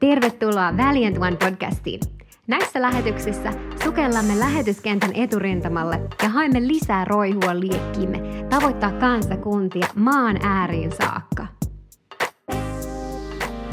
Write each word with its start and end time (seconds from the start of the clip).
Tervetuloa 0.00 0.76
Valiant 0.76 1.18
One 1.18 1.36
podcastiin. 1.36 2.00
Näissä 2.46 2.82
lähetyksissä 2.82 3.52
sukellamme 3.84 4.38
lähetyskentän 4.38 5.10
eturintamalle 5.14 6.00
ja 6.22 6.28
haemme 6.28 6.68
lisää 6.68 7.04
roihua 7.04 7.60
liekkiimme 7.60 8.20
tavoittaa 8.50 8.92
kansakuntia 8.92 9.86
maan 9.94 10.36
ääriin 10.42 10.92
saakka. 10.92 11.46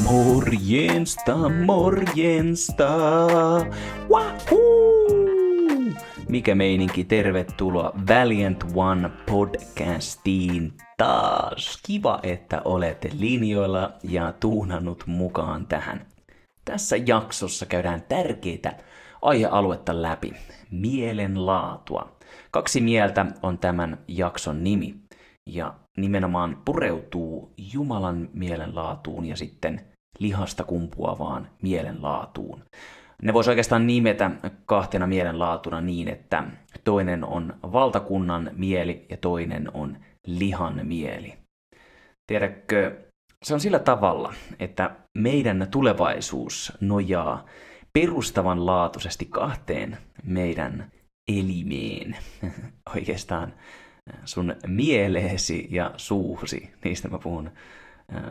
Morjensta, 0.04 1.36
morjensta. 1.66 2.88
Wahoo! 4.10 4.77
Mikä 6.30 6.56
meininki, 6.56 7.04
tervetuloa 7.04 7.94
Valiant 8.10 8.64
One 8.76 9.10
podcastiin 9.26 10.74
taas. 10.98 11.80
Kiva, 11.86 12.20
että 12.24 12.62
olette 12.66 13.10
linjoilla 13.20 13.94
ja 14.04 14.34
tuunannut 14.40 15.04
mukaan 15.06 15.68
tähän. 15.68 16.06
Tässä 16.66 16.96
jaksossa 17.06 17.66
käydään 17.66 18.02
tärkeitä 18.10 18.74
aihealuetta 19.22 20.02
läpi. 20.02 20.34
Mielenlaatua. 20.72 22.18
Kaksi 22.52 22.82
mieltä 22.82 23.26
on 23.44 23.58
tämän 23.58 23.98
jakson 24.08 24.64
nimi. 24.64 24.96
Ja 25.46 25.74
nimenomaan 25.98 26.62
pureutuu 26.66 27.54
Jumalan 27.74 28.30
mielenlaatuun 28.34 29.26
ja 29.26 29.36
sitten 29.36 29.82
lihasta 30.20 30.64
kumpuavaan 30.64 31.50
mielenlaatuun. 31.62 32.64
Ne 33.24 33.34
voisi 33.34 33.50
oikeastaan 33.50 33.88
nimetä 33.88 34.32
kahtena 34.66 35.08
mielenlaatuna 35.08 35.82
niin, 35.82 36.08
että 36.08 36.44
toinen 36.84 37.24
on 37.24 37.54
valtakunnan 37.64 38.52
mieli 38.54 39.06
ja 39.10 39.18
toinen 39.18 39.72
on 39.74 39.98
lihan 40.28 40.80
mieli. 40.84 41.34
Tiedätkö, 42.28 43.08
se 43.44 43.54
on 43.54 43.60
sillä 43.60 43.80
tavalla, 43.80 44.34
että 44.60 44.96
meidän 45.18 45.68
tulevaisuus 45.72 46.74
nojaa 46.82 47.46
perustavanlaatuisesti 47.94 49.26
kahteen 49.26 49.98
meidän 50.24 50.92
elimeen. 51.28 52.18
Oikeastaan 52.96 53.54
sun 54.26 54.56
mieleesi 54.68 55.68
ja 55.72 55.94
suusi, 55.98 56.74
niistä 56.84 57.08
mä 57.08 57.20
puhun 57.20 57.52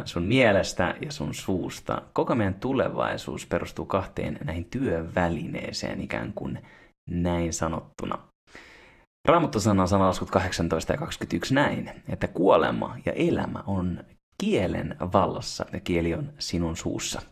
sun 0.04 0.22
mielestä 0.22 0.94
ja 1.02 1.12
sun 1.12 1.34
suusta. 1.34 2.02
Koko 2.12 2.34
meidän 2.34 2.54
tulevaisuus 2.54 3.46
perustuu 3.46 3.84
kahteen 3.86 4.38
näihin 4.44 4.64
työvälineeseen 4.64 6.00
ikään 6.00 6.32
kuin 6.32 6.58
näin 7.10 7.52
sanottuna. 7.52 8.18
Raamattu 9.28 9.60
sanoo 9.60 9.86
sanalaskut 9.86 10.30
18 10.30 10.92
ja 10.92 10.98
21 10.98 11.54
näin, 11.54 11.90
että 12.08 12.28
kuolema 12.28 12.96
ja 13.06 13.12
elämä 13.12 13.62
on 13.66 14.04
kielen 14.40 14.96
vallassa 15.12 15.66
ja 15.72 15.80
kieli 15.80 16.14
on 16.14 16.32
sinun 16.38 16.76
suussa. 16.76 17.22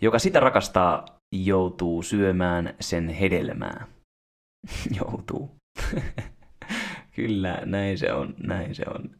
Joka 0.00 0.18
sitä 0.18 0.40
rakastaa, 0.40 1.04
joutuu 1.34 2.02
syömään 2.02 2.74
sen 2.80 3.08
hedelmää. 3.08 3.86
joutuu. 5.00 5.50
Kyllä, 7.16 7.62
näin 7.64 7.98
se 7.98 8.12
on, 8.12 8.34
näin 8.46 8.74
se 8.74 8.84
on. 8.94 9.10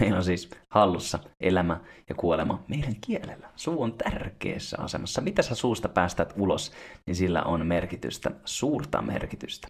Meillä 0.00 0.16
on 0.16 0.24
siis 0.24 0.50
hallussa 0.70 1.18
elämä 1.40 1.80
ja 2.08 2.14
kuolema 2.14 2.64
meidän 2.68 2.94
kielellä. 3.00 3.50
Suu 3.56 3.82
on 3.82 3.92
tärkeässä 3.92 4.76
asemassa. 4.80 5.20
Mitä 5.20 5.42
sä 5.42 5.54
suusta 5.54 5.88
päästät 5.88 6.34
ulos, 6.36 6.72
niin 7.06 7.14
sillä 7.14 7.42
on 7.42 7.66
merkitystä, 7.66 8.30
suurta 8.44 9.02
merkitystä. 9.02 9.68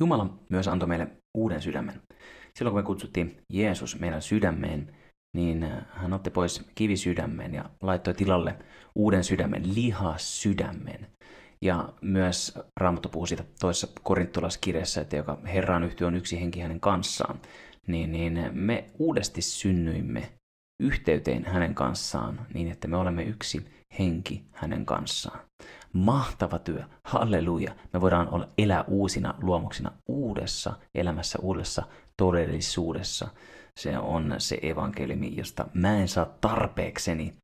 Jumala 0.00 0.38
myös 0.48 0.68
antoi 0.68 0.88
meille 0.88 1.08
uuden 1.36 1.62
sydämen. 1.62 2.02
Silloin 2.58 2.72
kun 2.72 2.82
me 2.82 2.86
kutsuttiin 2.86 3.36
Jeesus 3.52 4.00
meidän 4.00 4.22
sydämeen, 4.22 4.96
niin 5.36 5.68
hän 5.90 6.12
otti 6.12 6.30
pois 6.30 6.70
kivisydämen 6.74 7.54
ja 7.54 7.70
laittoi 7.82 8.14
tilalle 8.14 8.56
uuden 8.94 9.24
sydämen, 9.24 9.74
lihasydämen. 9.74 11.06
Ja 11.62 11.88
myös 12.00 12.58
Raamattu 12.80 13.08
puhuu 13.08 13.26
siitä 13.26 13.44
toisessa 13.60 13.88
korintolaskirjassa, 14.02 15.00
että 15.00 15.16
joka 15.16 15.38
Herraan 15.44 15.84
yhtyy 15.84 16.06
on 16.06 16.14
yksi 16.14 16.40
henki 16.40 16.60
hänen 16.60 16.80
kanssaan 16.80 17.40
niin, 17.86 18.12
niin 18.12 18.50
me 18.52 18.84
uudesti 18.98 19.42
synnyimme 19.42 20.32
yhteyteen 20.80 21.44
hänen 21.44 21.74
kanssaan 21.74 22.46
niin, 22.54 22.70
että 22.70 22.88
me 22.88 22.96
olemme 22.96 23.22
yksi 23.22 23.66
henki 23.98 24.44
hänen 24.52 24.86
kanssaan. 24.86 25.40
Mahtava 25.92 26.58
työ, 26.58 26.84
halleluja. 27.04 27.74
Me 27.92 28.00
voidaan 28.00 28.28
olla, 28.28 28.48
elää 28.58 28.84
uusina 28.88 29.34
luomuksina 29.42 29.92
uudessa 30.08 30.74
elämässä, 30.94 31.38
uudessa 31.42 31.82
todellisuudessa. 32.16 33.28
Se 33.80 33.98
on 33.98 34.34
se 34.38 34.58
evankeliumi, 34.62 35.36
josta 35.36 35.68
mä 35.74 35.98
en 35.98 36.08
saa 36.08 36.26
tarpeekseni. 36.40 37.34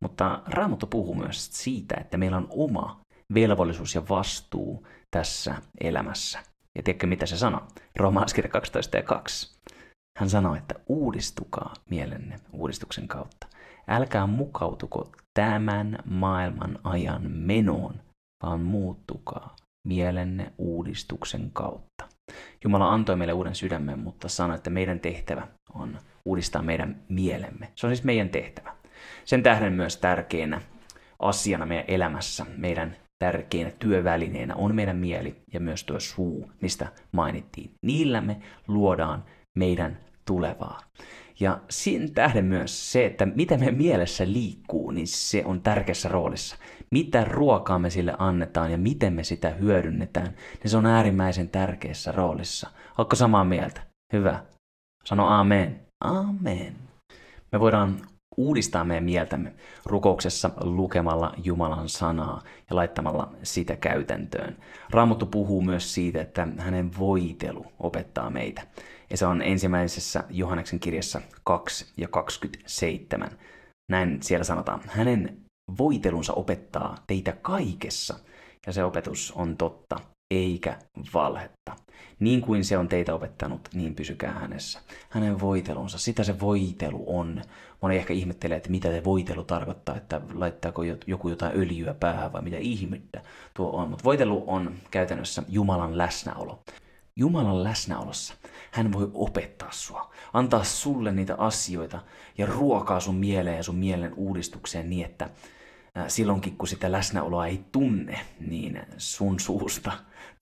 Mutta 0.00 0.42
Raamattu 0.46 0.86
puhuu 0.86 1.14
myös 1.14 1.48
siitä, 1.52 1.96
että 2.00 2.16
meillä 2.16 2.36
on 2.36 2.46
oma 2.50 3.00
velvollisuus 3.34 3.94
ja 3.94 4.08
vastuu 4.08 4.86
tässä 5.10 5.54
elämässä. 5.80 6.38
Ja 6.76 6.82
tiedätkö 6.82 7.06
mitä 7.06 7.26
se 7.26 7.36
sanoo? 7.36 7.60
Roomaalaiskirja 7.96 8.50
12 8.50 8.96
ja 8.96 9.02
2. 9.02 9.58
Hän 10.18 10.30
sanoi, 10.30 10.58
että 10.58 10.74
uudistukaa 10.86 11.74
mielenne 11.90 12.36
uudistuksen 12.52 13.08
kautta. 13.08 13.46
Älkää 13.88 14.26
mukautuko 14.26 15.12
tämän 15.34 15.98
maailman 16.04 16.78
ajan 16.84 17.30
menoon, 17.30 17.94
vaan 18.42 18.60
muuttukaa 18.60 19.56
mielenne 19.86 20.52
uudistuksen 20.58 21.50
kautta. 21.52 22.08
Jumala 22.64 22.92
antoi 22.92 23.16
meille 23.16 23.32
uuden 23.32 23.54
sydämen, 23.54 23.98
mutta 23.98 24.28
sanoi, 24.28 24.56
että 24.56 24.70
meidän 24.70 25.00
tehtävä 25.00 25.48
on 25.74 25.98
uudistaa 26.24 26.62
meidän 26.62 27.02
mielemme. 27.08 27.72
Se 27.74 27.86
on 27.86 27.96
siis 27.96 28.04
meidän 28.04 28.28
tehtävä. 28.28 28.76
Sen 29.24 29.42
tähden 29.42 29.72
myös 29.72 29.96
tärkeänä 29.96 30.60
asiana 31.18 31.66
meidän 31.66 31.84
elämässä, 31.88 32.46
meidän 32.56 32.96
tärkeänä 33.24 33.70
työvälineenä 33.78 34.54
on 34.54 34.74
meidän 34.74 34.96
mieli 34.96 35.36
ja 35.52 35.60
myös 35.60 35.84
tuo 35.84 36.00
suu, 36.00 36.50
mistä 36.62 36.88
mainittiin. 37.12 37.70
Niillä 37.82 38.20
me 38.20 38.36
luodaan 38.68 39.24
meidän 39.58 40.07
tulevaa. 40.28 40.80
Ja 41.40 41.60
siinä 41.70 42.08
tähden 42.14 42.44
myös 42.44 42.92
se, 42.92 43.06
että 43.06 43.26
mitä 43.26 43.58
me 43.58 43.70
mielessä 43.70 44.24
liikkuu, 44.26 44.90
niin 44.90 45.06
se 45.06 45.42
on 45.44 45.60
tärkeässä 45.60 46.08
roolissa. 46.08 46.56
Mitä 46.90 47.24
ruokaa 47.24 47.78
me 47.78 47.90
sille 47.90 48.14
annetaan 48.18 48.72
ja 48.72 48.78
miten 48.78 49.12
me 49.12 49.24
sitä 49.24 49.50
hyödynnetään, 49.50 50.34
niin 50.62 50.70
se 50.70 50.76
on 50.76 50.86
äärimmäisen 50.86 51.48
tärkeässä 51.48 52.12
roolissa. 52.12 52.70
Oletko 52.98 53.16
samaa 53.16 53.44
mieltä? 53.44 53.80
Hyvä. 54.12 54.44
Sano 55.04 55.26
amen. 55.28 55.80
Amen. 56.04 56.76
Me 57.52 57.60
voidaan 57.60 58.00
uudistaa 58.36 58.84
meidän 58.84 59.04
mieltämme 59.04 59.52
rukouksessa 59.86 60.50
lukemalla 60.60 61.34
Jumalan 61.44 61.88
sanaa 61.88 62.42
ja 62.70 62.76
laittamalla 62.76 63.32
sitä 63.42 63.76
käytäntöön. 63.76 64.56
Raamattu 64.90 65.26
puhuu 65.26 65.62
myös 65.62 65.94
siitä, 65.94 66.20
että 66.20 66.48
hänen 66.58 66.90
voitelu 66.98 67.66
opettaa 67.78 68.30
meitä. 68.30 68.62
Ja 69.10 69.16
se 69.16 69.26
on 69.26 69.42
ensimmäisessä 69.42 70.24
Johanneksen 70.30 70.80
kirjassa 70.80 71.20
2 71.44 71.86
ja 71.96 72.08
27. 72.08 73.30
Näin 73.90 74.22
siellä 74.22 74.44
sanotaan, 74.44 74.80
hänen 74.86 75.38
voitelunsa 75.78 76.32
opettaa 76.32 76.94
teitä 77.06 77.32
kaikessa, 77.32 78.18
ja 78.66 78.72
se 78.72 78.84
opetus 78.84 79.32
on 79.36 79.56
totta, 79.56 79.96
eikä 80.30 80.78
valhetta. 81.14 81.76
Niin 82.20 82.40
kuin 82.40 82.64
se 82.64 82.78
on 82.78 82.88
teitä 82.88 83.14
opettanut, 83.14 83.68
niin 83.74 83.94
pysykää 83.94 84.32
hänessä. 84.32 84.80
Hänen 85.08 85.40
voitelunsa, 85.40 85.98
sitä 85.98 86.24
se 86.24 86.40
voitelu 86.40 87.04
on. 87.06 87.42
Moni 87.82 87.96
ehkä 87.96 88.14
ihmettelee, 88.14 88.56
että 88.56 88.70
mitä 88.70 88.88
se 88.88 89.04
voitelu 89.04 89.44
tarkoittaa, 89.44 89.96
että 89.96 90.20
laittaako 90.34 90.82
joku 91.06 91.28
jotain 91.28 91.58
öljyä 91.58 91.94
päähän 91.94 92.32
vai 92.32 92.42
mitä 92.42 92.56
ihmettä 92.56 93.22
tuo 93.54 93.70
on. 93.70 93.90
Mutta 93.90 94.04
voitelu 94.04 94.44
on 94.46 94.74
käytännössä 94.90 95.42
Jumalan 95.48 95.98
läsnäolo. 95.98 96.62
Jumalan 97.16 97.64
läsnäolossa 97.64 98.34
hän 98.78 98.92
voi 98.92 99.10
opettaa 99.14 99.72
sua, 99.72 100.10
antaa 100.32 100.64
sulle 100.64 101.12
niitä 101.12 101.34
asioita 101.38 102.00
ja 102.38 102.46
ruokaa 102.46 103.00
sun 103.00 103.14
mieleen 103.14 103.56
ja 103.56 103.62
sun 103.62 103.76
mielen 103.76 104.14
uudistukseen 104.14 104.90
niin, 104.90 105.06
että 105.06 105.30
silloinkin 106.08 106.56
kun 106.56 106.68
sitä 106.68 106.92
läsnäoloa 106.92 107.46
ei 107.46 107.64
tunne, 107.72 108.20
niin 108.40 108.82
sun 108.98 109.40
suusta 109.40 109.92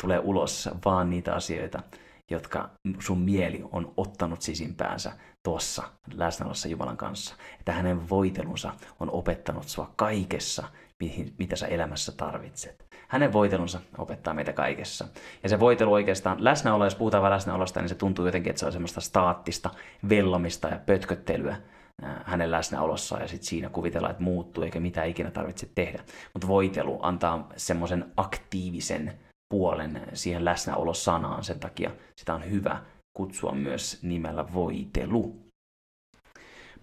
tulee 0.02 0.19
ulos 0.19 0.69
vaan 0.84 1.11
niitä 1.11 1.34
asioita, 1.34 1.82
jotka 2.31 2.70
sun 2.99 3.19
mieli 3.19 3.64
on 3.72 3.93
ottanut 3.96 4.43
sisimpäänsä 4.43 5.12
tuossa 5.43 5.82
läsnäolossa 6.14 6.69
Jumalan 6.69 6.96
kanssa. 6.96 7.34
Että 7.58 7.72
hänen 7.72 8.08
voitelunsa 8.08 8.72
on 9.00 9.11
opettanut 9.11 9.69
sua 9.69 9.93
kaikessa, 9.96 10.64
mitä 11.38 11.56
sä 11.56 11.66
elämässä 11.66 12.12
tarvitset. 12.12 12.86
Hänen 13.08 13.32
voitelunsa 13.32 13.81
opettaa 13.99 14.35
meitä 14.35 14.53
kaikessa. 14.53 15.08
Ja 15.43 15.49
se 15.49 15.61
voitelu 15.61 15.93
oikeastaan, 15.93 16.44
läsnäolo, 16.44 16.85
jos 16.85 16.94
puhutaan 16.94 17.31
läsnäolosta, 17.31 17.81
niin 17.81 17.88
se 17.88 17.94
tuntuu 17.94 18.26
jotenkin, 18.26 18.50
että 18.50 18.61
se 18.61 18.67
on 18.67 18.73
semmoista 18.73 19.00
staattista 19.00 19.70
vellomista 20.08 20.69
ja 20.69 20.79
pötköttelyä 20.87 21.56
hänen 22.25 22.50
läsnäolossaan 22.50 23.23
ja 23.23 23.29
sitten 23.29 23.49
siinä 23.49 23.69
kuvitellaan, 23.69 24.11
että 24.11 24.23
muuttuu 24.23 24.64
eikä 24.64 24.81
mitä 24.81 25.05
ikinä 25.05 25.31
tarvitse 25.31 25.69
tehdä. 25.75 26.05
Mutta 26.32 26.49
voitelu 26.49 26.99
antaa 27.03 27.49
semmoisen 27.56 28.12
aktiivisen 28.17 29.19
puolen 29.49 30.00
siihen 30.12 30.44
läsnäolosanaan, 30.44 31.44
sen 31.44 31.61
takia 31.61 31.91
sitä 32.17 32.35
on 32.35 32.50
hyvä 32.50 32.82
kutsua 33.17 33.52
myös 33.52 34.02
nimellä 34.02 34.52
voitelu. 34.55 35.47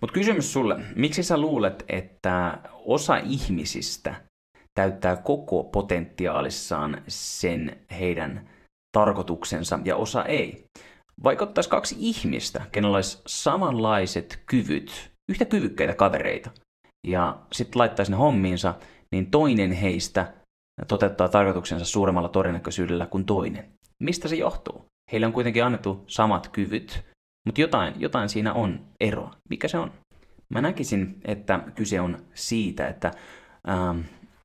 Mutta 0.01 0.13
kysymys 0.13 0.53
sulle, 0.53 0.79
miksi 0.95 1.23
sä 1.23 1.37
luulet, 1.37 1.85
että 1.89 2.57
osa 2.73 3.17
ihmisistä 3.17 4.15
täyttää 4.73 5.15
koko 5.15 5.63
potentiaalissaan 5.63 7.01
sen 7.07 7.77
heidän 7.99 8.49
tarkoituksensa 8.97 9.79
ja 9.85 9.95
osa 9.95 10.25
ei? 10.25 10.65
Vaikka 11.23 11.43
ottaisi 11.43 11.69
kaksi 11.69 11.95
ihmistä, 11.99 12.61
kenellä 12.71 12.95
olisi 12.95 13.21
samanlaiset 13.27 14.43
kyvyt, 14.45 15.11
yhtä 15.31 15.45
kyvykkäitä 15.45 15.93
kavereita, 15.93 16.51
ja 17.07 17.37
sitten 17.51 17.79
laittaisi 17.79 18.11
ne 18.11 18.17
hommiinsa, 18.17 18.73
niin 19.11 19.31
toinen 19.31 19.71
heistä 19.71 20.33
toteuttaa 20.87 21.29
tarkoituksensa 21.29 21.85
suuremmalla 21.85 22.29
todennäköisyydellä 22.29 23.05
kuin 23.05 23.25
toinen. 23.25 23.65
Mistä 24.03 24.27
se 24.27 24.35
johtuu? 24.35 24.85
Heille 25.11 25.27
on 25.27 25.33
kuitenkin 25.33 25.63
annettu 25.63 26.03
samat 26.07 26.47
kyvyt, 26.47 27.05
mutta 27.45 27.61
jotain, 27.61 27.93
jotain 27.97 28.29
siinä 28.29 28.53
on 28.53 28.85
eroa. 28.99 29.35
Mikä 29.49 29.67
se 29.67 29.77
on? 29.77 29.91
Mä 30.49 30.61
näkisin, 30.61 31.21
että 31.25 31.59
kyse 31.75 32.01
on 32.01 32.17
siitä, 32.33 32.87
että 32.87 33.11
ähm, 33.69 33.99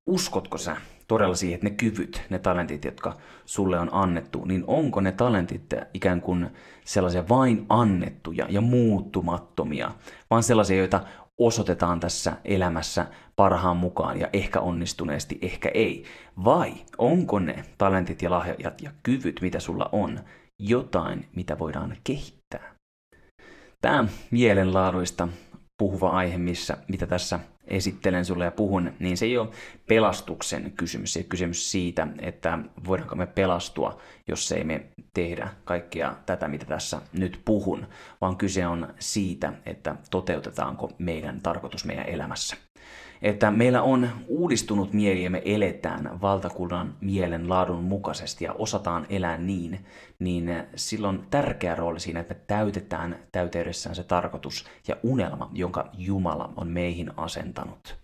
uskotko 0.09 0.59
sä 0.59 0.77
todella 1.09 1.35
siihen, 1.35 1.55
että 1.55 1.67
ne 1.69 1.75
kyvyt, 1.75 2.23
ne 2.31 2.39
talentit, 2.39 2.85
jotka 2.85 3.17
sulle 3.45 3.79
on 3.79 3.89
annettu, 3.93 4.45
niin 4.45 4.65
onko 4.67 5.01
ne 5.01 5.13
talentit 5.13 5.75
ikään 5.95 6.21
kuin 6.21 6.51
sellaisia 6.85 7.29
vain 7.29 7.67
annettuja 7.69 8.47
ja 8.49 8.61
muuttumattomia, 8.61 9.91
vaan 10.31 10.43
sellaisia, 10.43 10.77
joita 10.77 11.01
osoitetaan 11.39 12.01
tässä 12.01 12.37
elämässä 12.45 13.07
parhaan 13.37 13.77
mukaan 13.77 14.21
ja 14.21 14.29
ehkä 14.33 14.61
onnistuneesti, 14.61 15.39
ehkä 15.43 15.71
ei. 15.75 16.05
Vai 16.45 16.73
onko 16.99 17.39
ne 17.39 17.65
talentit 17.79 18.23
ja 18.23 18.31
lahjat 18.31 18.83
ja 18.83 18.91
kyvyt, 19.03 19.41
mitä 19.41 19.61
sulla 19.61 19.89
on, 19.93 20.21
jotain, 20.59 21.29
mitä 21.37 21.59
voidaan 21.59 21.97
kehittää? 22.05 22.75
Tämä 23.81 24.05
mielenlaaduista 24.31 25.29
puhuva 25.79 26.09
aihe, 26.09 26.39
missä, 26.39 26.77
mitä 26.89 27.07
tässä 27.07 27.41
esittelen 27.65 28.25
sulle 28.25 28.45
ja 28.45 28.51
puhun, 28.51 28.93
niin 28.99 29.17
se 29.17 29.27
ei 29.27 29.39
ole 29.39 29.49
pelastuksen 29.87 30.73
kysymys. 30.77 31.13
Se 31.13 31.19
ei 31.19 31.23
ole 31.23 31.29
kysymys 31.29 31.71
siitä, 31.71 32.07
että 32.19 32.59
voidaanko 32.87 33.17
me 33.17 33.27
pelastua, 33.27 34.01
jos 34.29 34.53
ei 34.53 34.65
me 34.65 34.87
tehdä 35.15 35.49
kaikkea 35.65 36.15
tätä, 36.27 36.49
mitä 36.49 36.67
tässä 36.67 37.01
nyt 37.13 37.41
puhun, 37.45 37.87
vaan 38.21 38.37
kyse 38.37 38.67
on 38.67 38.95
siitä, 38.99 39.53
että 39.67 39.97
toteutetaanko 40.11 40.91
meidän 40.99 41.41
tarkoitus 41.41 41.85
meidän 41.85 42.07
elämässä 42.07 42.57
että 43.23 43.51
meillä 43.51 43.83
on 43.83 44.09
uudistunut 44.29 44.93
mieli 44.93 45.25
ja 45.25 45.31
me 45.31 45.43
eletään 45.45 46.21
valtakunnan 46.21 46.97
mielen 47.01 47.49
laadun 47.49 47.85
mukaisesti 47.85 48.45
ja 48.45 48.53
osataan 48.53 49.07
elää 49.09 49.39
niin, 49.39 49.87
niin 50.19 50.65
silloin 50.77 51.27
tärkeä 51.31 51.75
rooli 51.75 52.01
siinä, 52.01 52.21
että 52.21 52.35
me 52.35 52.41
täytetään 52.47 53.19
täyteydessään 53.33 53.97
se 53.97 54.05
tarkoitus 54.05 54.65
ja 54.89 54.97
unelma, 55.03 55.51
jonka 55.53 55.91
Jumala 55.99 56.53
on 56.57 56.69
meihin 56.69 57.11
asentanut. 57.17 57.99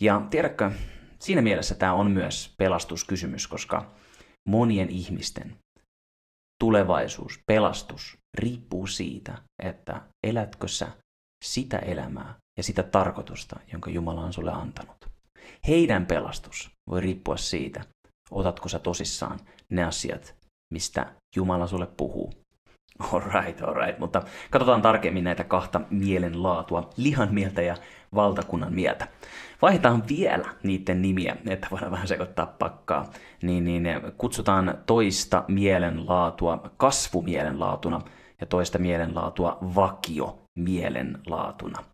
Ja 0.00 0.22
tiedätkö, 0.30 0.70
siinä 1.18 1.42
mielessä 1.42 1.74
tämä 1.74 1.92
on 1.92 2.10
myös 2.10 2.54
pelastuskysymys, 2.58 3.46
koska 3.46 3.94
monien 4.48 4.90
ihmisten 4.90 5.56
tulevaisuus, 6.60 7.40
pelastus 7.46 8.18
riippuu 8.38 8.86
siitä, 8.86 9.38
että 9.62 10.02
elätkö 10.26 10.68
sä 10.68 10.88
sitä 11.44 11.78
elämää, 11.78 12.34
ja 12.56 12.62
sitä 12.62 12.82
tarkoitusta, 12.82 13.60
jonka 13.72 13.90
Jumala 13.90 14.20
on 14.20 14.32
sulle 14.32 14.52
antanut. 14.52 15.08
Heidän 15.68 16.06
pelastus 16.06 16.70
voi 16.90 17.00
riippua 17.00 17.36
siitä, 17.36 17.84
otatko 18.30 18.68
sä 18.68 18.78
tosissaan 18.78 19.40
ne 19.70 19.84
asiat, 19.84 20.34
mistä 20.72 21.12
Jumala 21.36 21.66
sulle 21.66 21.86
puhuu. 21.96 22.32
Alright, 23.12 23.62
alright, 23.62 23.98
mutta 23.98 24.22
katsotaan 24.50 24.82
tarkemmin 24.82 25.24
näitä 25.24 25.44
kahta 25.44 25.80
mielenlaatua, 25.90 26.90
lihan 26.96 27.34
mieltä 27.34 27.62
ja 27.62 27.76
valtakunnan 28.14 28.74
mieltä. 28.74 29.08
Vaihdetaan 29.62 30.02
vielä 30.08 30.54
niiden 30.62 31.02
nimiä, 31.02 31.36
että 31.48 31.68
voidaan 31.70 31.92
vähän 31.92 32.08
sekoittaa 32.08 32.46
pakkaa. 32.46 33.10
Niin, 33.42 33.64
niin 33.64 33.88
kutsutaan 34.18 34.78
toista 34.86 35.44
mielenlaatua 35.48 36.70
kasvumielenlaatuna 36.76 38.00
ja 38.40 38.46
toista 38.46 38.78
mielenlaatua 38.78 39.58
vakio 39.60 40.38
mielenlaatuna. 40.58 41.93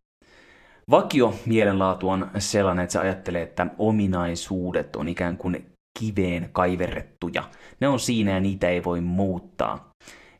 Vakio 0.90 1.34
mielenlaatu 1.46 2.08
on 2.08 2.30
sellainen, 2.38 2.82
että 2.82 2.92
se 2.92 2.98
ajattelee, 2.98 3.42
että 3.42 3.66
ominaisuudet 3.78 4.96
on 4.96 5.08
ikään 5.08 5.36
kuin 5.36 5.66
kiveen 5.98 6.48
kaiverrettuja. 6.52 7.42
Ne 7.80 7.88
on 7.88 8.00
siinä 8.00 8.30
ja 8.30 8.40
niitä 8.40 8.68
ei 8.68 8.84
voi 8.84 9.00
muuttaa. 9.00 9.90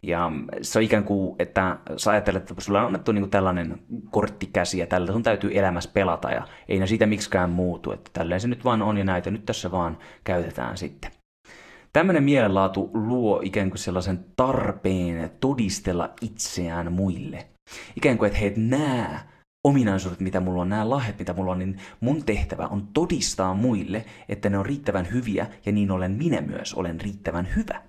Ja 0.03 0.33
se 0.63 0.79
on 0.79 0.83
ikään 0.83 1.05
kuin, 1.05 1.37
että 1.39 1.79
sä 1.97 2.11
ajattelet, 2.11 2.51
että 2.51 2.65
sulla 2.65 2.81
on 2.81 2.87
annettu 2.87 3.13
niin 3.13 3.31
tällainen 3.31 3.79
korttikäsi 4.11 4.79
ja 4.79 4.87
tällä 4.87 5.13
sun 5.13 5.23
täytyy 5.23 5.59
elämässä 5.59 5.91
pelata 5.95 6.31
ja 6.31 6.47
ei 6.69 6.79
ne 6.79 6.87
siitä 6.87 7.07
miksikään 7.07 7.51
muutu. 7.51 7.93
Että 7.93 8.11
tälleen 8.13 8.41
se 8.41 8.49
nyt 8.49 8.65
vaan 8.65 8.83
on 8.83 8.99
ja 8.99 9.05
näitä 9.05 9.31
nyt 9.31 9.45
tässä 9.45 9.71
vaan 9.71 9.99
käytetään 10.25 10.77
sitten. 10.77 11.11
Tämmöinen 11.93 12.23
mielenlaatu 12.23 12.91
luo 12.95 13.41
ikään 13.45 13.71
kuin 13.71 13.79
sellaisen 13.79 14.25
tarpeen 14.37 15.31
todistella 15.41 16.11
itseään 16.21 16.93
muille. 16.93 17.47
Ikään 17.97 18.19
kuin, 18.19 18.27
että 18.27 18.39
he 18.39 18.53
näe 18.57 19.21
ominaisuudet, 19.65 20.21
mitä 20.21 20.41
mulla 20.41 20.63
on, 20.63 20.69
nämä 20.69 20.91
lahjat, 20.91 21.19
mitä 21.19 21.33
mulla 21.33 21.53
on, 21.53 21.59
niin 21.59 21.81
mun 22.01 22.25
tehtävä 22.25 22.67
on 22.67 22.87
todistaa 22.87 23.55
muille, 23.55 24.05
että 24.29 24.51
ne 24.51 24.59
on 24.59 24.67
riittävän 24.67 25.11
hyviä 25.13 25.47
ja 25.67 25.73
niin 25.73 25.91
olen 25.91 26.13
minä 26.13 26.41
myös 26.41 26.75
olen 26.75 27.01
riittävän 27.01 27.49
hyvä. 27.57 27.83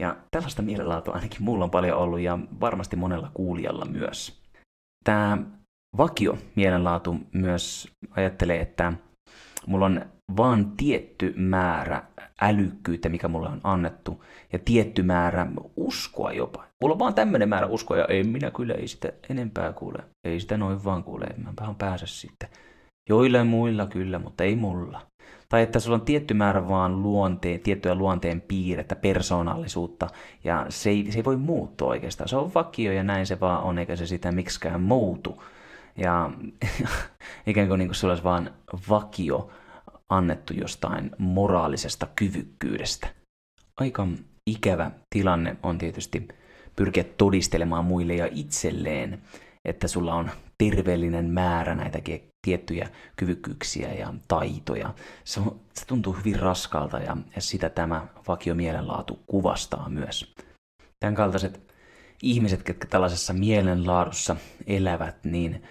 Ja 0.00 0.16
tällaista 0.30 0.62
mielenlaatua 0.62 1.14
ainakin 1.14 1.42
mulla 1.42 1.64
on 1.64 1.70
paljon 1.70 1.98
ollut 1.98 2.20
ja 2.20 2.38
varmasti 2.60 2.96
monella 2.96 3.30
kuulijalla 3.34 3.84
myös. 3.84 4.42
Tämä 5.04 5.38
vakio 5.96 6.38
mielenlaatu 6.56 7.16
myös 7.32 7.88
ajattelee, 8.10 8.60
että 8.60 8.92
mulla 9.66 9.86
on 9.86 10.04
vaan 10.36 10.76
tietty 10.76 11.34
määrä 11.36 12.02
älykkyyttä, 12.40 13.08
mikä 13.08 13.28
mulle 13.28 13.48
on 13.48 13.60
annettu, 13.64 14.24
ja 14.52 14.58
tietty 14.58 15.02
määrä 15.02 15.46
uskoa 15.76 16.32
jopa. 16.32 16.69
Mulla 16.82 16.92
on 16.92 16.98
vaan 16.98 17.14
tämmöinen 17.14 17.48
määrä 17.48 17.66
uskoa, 17.66 17.96
ja 17.96 18.04
ei 18.04 18.24
minä 18.24 18.50
kyllä 18.50 18.74
ei 18.74 18.88
sitä 18.88 19.12
enempää 19.30 19.72
kuule. 19.72 19.98
Ei 20.24 20.40
sitä 20.40 20.56
noin 20.56 20.84
vaan 20.84 21.04
kuule, 21.04 21.26
mä 21.36 21.52
vähän 21.60 21.74
pääse 21.74 22.06
sitten. 22.06 22.48
Joilla 23.08 23.44
muilla 23.44 23.86
kyllä, 23.86 24.18
mutta 24.18 24.44
ei 24.44 24.56
mulla. 24.56 25.06
Tai 25.48 25.62
että 25.62 25.80
sulla 25.80 25.96
on 25.96 26.04
tietty 26.04 26.34
määrä 26.34 26.68
vaan 26.68 27.02
luonteen, 27.02 27.60
tiettyä 27.60 27.94
luonteen 27.94 28.40
piirrettä, 28.40 28.96
persoonallisuutta, 28.96 30.06
ja 30.44 30.66
se 30.68 30.90
ei, 30.90 31.12
se 31.12 31.18
ei 31.18 31.24
voi 31.24 31.36
muuttua 31.36 31.88
oikeastaan. 31.88 32.28
Se 32.28 32.36
on 32.36 32.54
vakio 32.54 32.92
ja 32.92 33.02
näin 33.02 33.26
se 33.26 33.40
vaan 33.40 33.62
on, 33.62 33.78
eikä 33.78 33.96
se 33.96 34.06
sitä 34.06 34.32
miksikään 34.32 34.80
muutu. 34.80 35.42
Ja 35.96 36.30
ikään 37.46 37.68
kuin, 37.68 37.78
niin 37.78 37.88
kuin 37.88 37.94
sulla 37.96 38.12
olisi 38.12 38.24
vaan 38.24 38.50
vakio 38.88 39.50
annettu 40.08 40.54
jostain 40.54 41.10
moraalisesta 41.18 42.06
kyvykkyydestä. 42.16 43.08
Aika 43.80 44.06
ikävä 44.50 44.90
tilanne 45.14 45.56
on 45.62 45.78
tietysti 45.78 46.28
pyrkiä 46.76 47.04
todistelemaan 47.04 47.84
muille 47.84 48.14
ja 48.14 48.28
itselleen, 48.32 49.22
että 49.64 49.88
sulla 49.88 50.14
on 50.14 50.30
terveellinen 50.58 51.30
määrä 51.30 51.74
näitä 51.74 51.98
tiettyjä 52.46 52.88
kyvykkyyksiä 53.16 53.92
ja 53.92 54.14
taitoja. 54.28 54.94
Se, 55.24 55.40
on, 55.40 55.60
se 55.74 55.86
tuntuu 55.86 56.12
hyvin 56.12 56.40
raskalta 56.40 56.98
ja, 56.98 57.16
ja 57.34 57.42
sitä 57.42 57.70
tämä 57.70 58.06
vakio 58.28 58.54
mielenlaatu 58.54 59.18
kuvastaa 59.26 59.88
myös. 59.88 60.34
Tämän 61.00 61.14
kaltaiset 61.14 61.74
ihmiset, 62.22 62.68
jotka 62.68 62.86
tällaisessa 62.86 63.32
mielenlaadussa 63.32 64.36
elävät, 64.66 65.24
niin 65.24 65.62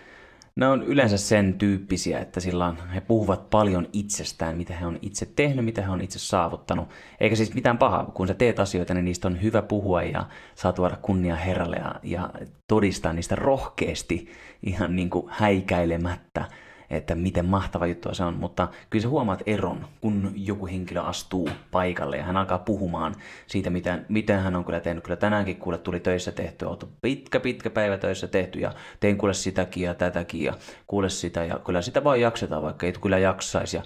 ne 0.59 0.67
on 0.67 0.83
yleensä 0.83 1.17
sen 1.17 1.53
tyyppisiä, 1.53 2.19
että 2.19 2.39
sillä 2.39 2.73
he 2.95 3.01
puhuvat 3.01 3.49
paljon 3.49 3.87
itsestään, 3.93 4.57
mitä 4.57 4.73
he 4.73 4.85
on 4.85 4.99
itse 5.01 5.25
tehnyt, 5.35 5.65
mitä 5.65 5.81
he 5.81 5.89
on 5.89 6.01
itse 6.01 6.19
saavuttanut. 6.19 6.89
Eikä 7.19 7.35
siis 7.35 7.53
mitään 7.53 7.77
pahaa, 7.77 8.05
kun 8.05 8.27
sä 8.27 8.33
teet 8.33 8.59
asioita, 8.59 8.93
niin 8.93 9.05
niistä 9.05 9.27
on 9.27 9.41
hyvä 9.41 9.61
puhua 9.61 10.03
ja 10.03 10.25
saa 10.55 10.73
tuoda 10.73 10.97
kunnia 11.01 11.35
Herralle 11.35 11.75
ja, 11.75 11.95
ja 12.03 12.29
todistaa 12.67 13.13
niistä 13.13 13.35
rohkeasti 13.35 14.31
ihan 14.63 14.95
niin 14.95 15.09
kuin 15.09 15.25
häikäilemättä 15.29 16.45
että 16.89 17.15
miten 17.15 17.46
mahtava 17.46 17.88
juttu 17.88 18.15
se 18.15 18.24
on, 18.24 18.34
mutta 18.34 18.67
kyllä 18.89 19.03
sä 19.03 19.10
huomaat 19.10 19.43
eron, 19.46 19.86
kun 20.01 20.31
joku 20.36 20.67
henkilö 20.67 21.01
astuu 21.01 21.50
paikalle 21.72 22.17
ja 22.17 22.24
hän 22.24 22.38
alkaa 22.38 22.60
puhumaan 22.60 23.15
siitä, 23.48 23.69
miten, 23.69 24.05
miten 24.10 24.39
hän 24.39 24.55
on 24.55 24.65
kyllä 24.65 24.79
tehnyt. 24.79 25.03
Kyllä 25.03 25.17
tänäänkin 25.17 25.58
kuule 25.58 25.77
tuli 25.77 26.00
töissä 26.00 26.31
tehty, 26.31 26.65
on 26.65 26.77
pitkä 27.01 27.39
pitkä 27.39 27.69
päivä 27.69 27.98
töissä 27.98 28.27
tehty 28.27 28.60
ja 28.60 28.74
tein 29.00 29.17
kuule 29.17 29.34
sitäkin 29.34 29.84
ja 29.84 29.93
tätäkin 29.93 30.43
ja 30.43 30.53
kuule 30.88 31.10
sitä 31.10 31.46
ja 31.46 31.60
kyllä 31.65 31.81
sitä 31.81 32.03
vaan 32.03 32.22
jaksetaan, 32.22 32.63
vaikka 32.63 32.86
ei 32.86 32.93
kyllä 32.93 33.17
jaksaisi 33.17 33.77
ja 33.77 33.84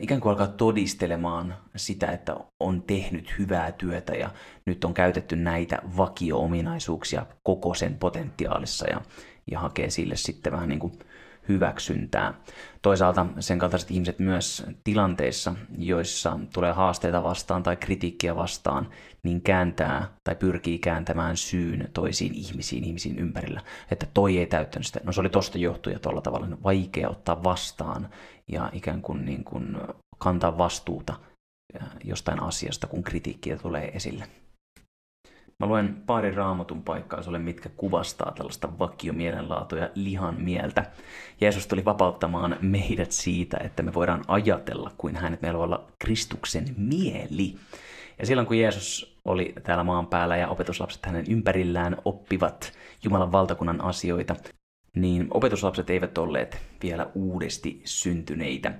ikään 0.00 0.20
kuin 0.20 0.30
alkaa 0.30 0.46
todistelemaan 0.46 1.54
sitä, 1.76 2.06
että 2.06 2.36
on 2.60 2.82
tehnyt 2.82 3.38
hyvää 3.38 3.72
työtä 3.72 4.12
ja 4.12 4.30
nyt 4.66 4.84
on 4.84 4.94
käytetty 4.94 5.36
näitä 5.36 5.78
vakio-ominaisuuksia 5.96 7.26
koko 7.42 7.74
sen 7.74 7.94
potentiaalissa 7.94 8.90
ja, 8.90 9.00
ja 9.50 9.60
hakee 9.60 9.90
sille 9.90 10.16
sitten 10.16 10.52
vähän 10.52 10.68
niin 10.68 10.78
kuin 10.78 10.98
hyväksyntää. 11.48 12.34
Toisaalta 12.82 13.26
sen 13.40 13.58
kaltaiset 13.58 13.90
ihmiset 13.90 14.18
myös 14.18 14.66
tilanteissa, 14.84 15.54
joissa 15.78 16.38
tulee 16.52 16.72
haasteita 16.72 17.22
vastaan 17.22 17.62
tai 17.62 17.76
kritiikkiä 17.76 18.36
vastaan, 18.36 18.90
niin 19.22 19.42
kääntää 19.42 20.08
tai 20.24 20.34
pyrkii 20.34 20.78
kääntämään 20.78 21.36
syyn 21.36 21.88
toisiin 21.92 22.34
ihmisiin, 22.34 22.84
ihmisiin 22.84 23.18
ympärillä. 23.18 23.60
Että 23.90 24.06
toi 24.14 24.38
ei 24.38 24.46
täyttänyt 24.46 24.86
sitä. 24.86 25.00
No 25.04 25.12
se 25.12 25.20
oli 25.20 25.28
tosta 25.28 25.58
johtuja 25.58 25.98
tuolla 25.98 26.20
tavalla 26.20 26.46
niin 26.46 26.62
vaikea 26.62 27.08
ottaa 27.10 27.44
vastaan 27.44 28.08
ja 28.48 28.70
ikään 28.72 29.02
kuin, 29.02 29.24
niin 29.24 29.44
kuin 29.44 29.76
kantaa 30.18 30.58
vastuuta 30.58 31.14
jostain 32.04 32.42
asiasta, 32.42 32.86
kun 32.86 33.02
kritiikkiä 33.02 33.56
tulee 33.56 33.88
esille. 33.88 34.24
Mä 35.58 35.66
luen 35.66 36.02
pari 36.06 36.30
raamatun 36.30 36.82
paikkaa 36.82 37.22
sulle, 37.22 37.38
mitkä 37.38 37.68
kuvastaa 37.68 38.32
tällaista 38.36 38.78
vakiomielenlaatua 38.78 39.78
ja 39.78 39.90
lihan 39.94 40.34
mieltä. 40.40 40.84
Jeesus 41.40 41.66
tuli 41.66 41.84
vapauttamaan 41.84 42.56
meidät 42.60 43.12
siitä, 43.12 43.56
että 43.64 43.82
me 43.82 43.94
voidaan 43.94 44.24
ajatella 44.28 44.90
kuin 44.98 45.16
hänet. 45.16 45.42
Meillä 45.42 45.58
voi 45.58 45.64
olla 45.64 45.84
Kristuksen 45.98 46.64
mieli. 46.76 47.54
Ja 48.18 48.26
silloin 48.26 48.46
kun 48.46 48.58
Jeesus 48.58 49.18
oli 49.24 49.54
täällä 49.62 49.84
maan 49.84 50.06
päällä 50.06 50.36
ja 50.36 50.48
opetuslapset 50.48 51.06
hänen 51.06 51.24
ympärillään 51.28 51.96
oppivat 52.04 52.72
Jumalan 53.04 53.32
valtakunnan 53.32 53.84
asioita, 53.84 54.36
niin 54.96 55.26
opetuslapset 55.30 55.90
eivät 55.90 56.18
olleet 56.18 56.62
vielä 56.82 57.10
uudesti 57.14 57.82
syntyneitä. 57.84 58.72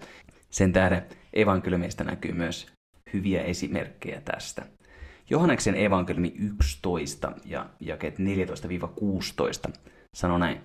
Sen 0.50 0.72
tähden 0.72 1.06
evankeliumista 1.32 2.04
näkyy 2.04 2.32
myös 2.32 2.66
hyviä 3.12 3.42
esimerkkejä 3.42 4.20
tästä. 4.20 4.62
Johanneksen 5.30 5.74
evankeliumi 5.74 6.34
11 6.38 7.32
ja 7.44 7.70
jakeet 7.80 8.18
14-16 9.68 9.72
sanoo 10.16 10.38
näin. 10.38 10.60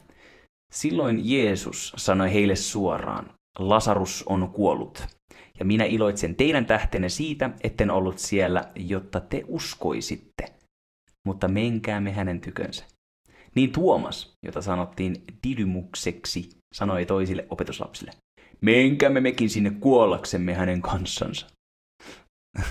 Silloin 0.72 1.20
Jeesus 1.24 1.94
sanoi 1.98 2.34
heille 2.34 2.56
suoraan, 2.56 3.34
Lasarus 3.60 4.24
on 4.28 4.50
kuollut, 4.50 5.08
ja 5.60 5.66
minä 5.66 5.84
iloitsen 5.84 6.36
teidän 6.36 6.66
tähtenne 6.66 7.10
siitä, 7.10 7.50
etten 7.64 7.92
ollut 7.92 8.20
siellä, 8.20 8.72
jotta 8.76 9.20
te 9.20 9.44
uskoisitte. 9.48 10.46
Mutta 11.28 11.48
menkäämme 11.48 12.12
hänen 12.12 12.42
tykönsä. 12.42 12.86
Niin 13.56 13.72
Tuomas, 13.72 14.34
jota 14.46 14.62
sanottiin 14.62 15.24
Didymukseksi, 15.48 16.50
sanoi 16.76 17.06
toisille 17.06 17.48
opetuslapsille, 17.50 18.12
menkäämme 18.62 19.22
mekin 19.22 19.50
sinne 19.50 19.72
kuollaksemme 19.80 20.54
hänen 20.54 20.82
kanssansa. 20.82 21.48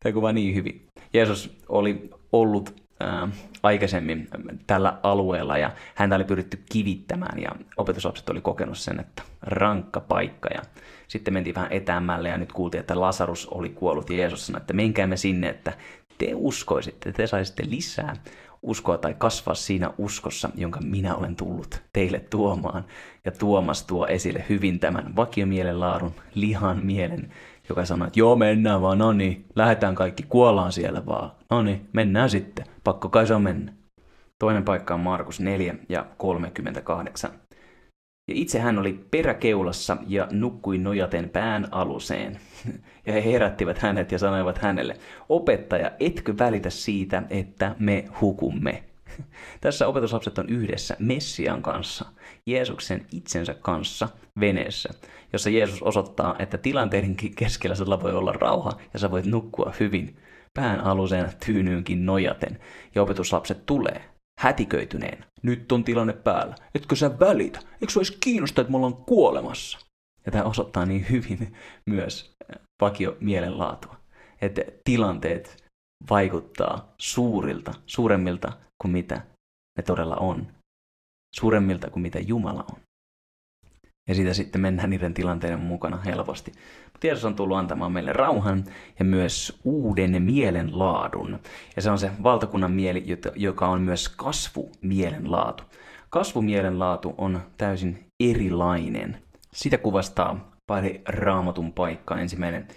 Tämä 0.00 0.12
kuvaa 0.12 0.32
niin 0.32 0.54
hyvin. 0.54 0.86
Jeesus 1.14 1.56
oli 1.68 2.10
ollut 2.32 2.82
ää, 3.00 3.28
aikaisemmin 3.62 4.28
tällä 4.66 4.98
alueella 5.02 5.58
ja 5.58 5.70
häntä 5.94 6.16
oli 6.16 6.24
pyritty 6.24 6.62
kivittämään 6.72 7.42
ja 7.42 7.50
opetuslapset 7.76 8.28
oli 8.28 8.40
kokenut 8.40 8.78
sen, 8.78 9.00
että 9.00 9.22
rankka 9.42 10.00
paikka 10.00 10.48
ja 10.54 10.62
sitten 11.08 11.34
mentiin 11.34 11.54
vähän 11.54 11.72
etäämmälle 11.72 12.28
ja 12.28 12.38
nyt 12.38 12.52
kuultiin, 12.52 12.80
että 12.80 13.00
Lasarus 13.00 13.46
oli 13.46 13.68
kuollut 13.68 14.10
ja 14.10 14.16
Jeesus 14.16 14.46
sanoi, 14.46 14.60
että 14.60 14.74
menkäämme 14.74 15.16
sinne, 15.16 15.48
että 15.48 15.72
te 16.18 16.30
uskoisitte, 16.34 17.12
te 17.12 17.26
saisitte 17.26 17.62
lisää 17.68 18.16
uskoa 18.64 18.98
tai 18.98 19.14
kasvaa 19.18 19.54
siinä 19.54 19.90
uskossa, 19.98 20.50
jonka 20.54 20.80
minä 20.80 21.14
olen 21.14 21.36
tullut 21.36 21.82
teille 21.92 22.20
tuomaan. 22.20 22.84
Ja 23.24 23.32
Tuomas 23.32 23.86
tuo 23.86 24.06
esille 24.06 24.44
hyvin 24.48 24.80
tämän 24.80 25.16
vakiomielen 25.16 25.80
laadun, 25.80 26.14
lihan 26.34 26.86
mielen, 26.86 27.32
joka 27.68 27.84
sanoi, 27.84 28.06
että 28.06 28.20
joo 28.20 28.36
mennään 28.36 28.82
vaan, 28.82 28.98
no 28.98 29.12
niin, 29.12 29.44
lähdetään 29.56 29.94
kaikki, 29.94 30.22
kuollaan 30.28 30.72
siellä 30.72 31.06
vaan, 31.06 31.30
no 31.50 31.62
niin, 31.62 31.88
mennään 31.92 32.30
sitten, 32.30 32.66
pakko 32.84 33.08
kai 33.08 33.26
se 33.26 33.34
on 33.34 33.42
mennä. 33.42 33.72
Toinen 34.38 34.64
paikka 34.64 34.94
on 34.94 35.00
Markus 35.00 35.40
4 35.40 35.74
ja 35.88 36.06
38. 36.16 37.30
Ja 38.28 38.34
itse 38.36 38.58
hän 38.58 38.78
oli 38.78 39.06
peräkeulassa 39.10 39.96
ja 40.06 40.28
nukkui 40.32 40.78
nojaten 40.78 41.28
pään 41.28 41.68
aluseen. 41.70 42.38
Ja 43.06 43.12
he 43.12 43.24
herättivät 43.24 43.78
hänet 43.78 44.12
ja 44.12 44.18
sanoivat 44.18 44.58
hänelle, 44.58 44.96
opettaja, 45.28 45.90
etkö 46.00 46.34
välitä 46.38 46.70
siitä, 46.70 47.22
että 47.30 47.76
me 47.78 48.04
hukumme? 48.20 48.84
Tässä 49.60 49.86
opetuslapset 49.86 50.38
on 50.38 50.48
yhdessä 50.48 50.96
Messian 50.98 51.62
kanssa, 51.62 52.04
Jeesuksen 52.46 53.06
itsensä 53.12 53.54
kanssa 53.54 54.08
veneessä, 54.40 54.88
jossa 55.32 55.50
Jeesus 55.50 55.82
osoittaa, 55.82 56.36
että 56.38 56.58
tilanteidenkin 56.58 57.34
keskellä 57.34 57.76
sulla 57.76 58.02
voi 58.02 58.12
olla 58.12 58.32
rauha 58.32 58.72
ja 58.92 58.98
sä 58.98 59.10
voit 59.10 59.26
nukkua 59.26 59.72
hyvin, 59.80 60.16
pään 60.54 60.80
aluseen 60.80 61.32
tyynyynkin 61.46 62.06
nojaten. 62.06 62.58
Ja 62.94 63.02
opetuslapset 63.02 63.66
tulee 63.66 64.04
hätiköityneen. 64.38 65.24
Nyt 65.42 65.72
on 65.72 65.84
tilanne 65.84 66.12
päällä. 66.12 66.54
Etkö 66.74 66.96
sä 66.96 67.18
välitä? 67.18 67.58
Eikö 67.58 67.92
sua 67.92 68.00
edes 68.00 68.16
kiinnosta, 68.20 68.60
että 68.60 68.70
me 68.70 68.76
ollaan 68.76 68.96
kuolemassa? 68.96 69.78
Ja 70.26 70.32
tämä 70.32 70.44
osoittaa 70.44 70.86
niin 70.86 71.06
hyvin 71.10 71.56
myös 71.90 72.34
vakio 72.80 73.16
mielenlaatua. 73.20 73.96
Että 74.40 74.62
tilanteet 74.84 75.64
vaikuttaa 76.10 76.94
suurilta, 76.98 77.74
suuremmilta 77.86 78.52
kuin 78.82 78.92
mitä 78.92 79.14
ne 79.76 79.82
todella 79.82 80.16
on. 80.16 80.46
Suuremmilta 81.34 81.90
kuin 81.90 82.02
mitä 82.02 82.18
Jumala 82.18 82.64
on. 82.72 82.80
Ja 84.08 84.14
siitä 84.14 84.34
sitten 84.34 84.60
mennään 84.60 84.90
niiden 84.90 85.14
tilanteiden 85.14 85.60
mukana 85.60 85.96
helposti. 85.96 86.52
Mutta 86.92 87.06
Jeesus 87.06 87.24
on 87.24 87.36
tullut 87.36 87.56
antamaan 87.56 87.92
meille 87.92 88.12
rauhan 88.12 88.64
ja 88.98 89.04
myös 89.04 89.60
uuden 89.64 90.22
mielenlaadun. 90.22 91.40
Ja 91.76 91.82
se 91.82 91.90
on 91.90 91.98
se 91.98 92.10
valtakunnan 92.22 92.72
mieli, 92.72 93.04
joka 93.36 93.68
on 93.68 93.80
myös 93.80 94.08
kasvumielenlaatu. 94.08 95.64
Kasvumielenlaatu 96.10 97.14
on 97.18 97.40
täysin 97.58 98.06
erilainen. 98.20 99.22
Sitä 99.52 99.78
kuvastaa 99.78 100.52
pari 100.66 101.02
raamatun 101.08 101.72
paikkaa. 101.72 102.20
Ensimmäinen 102.20 102.68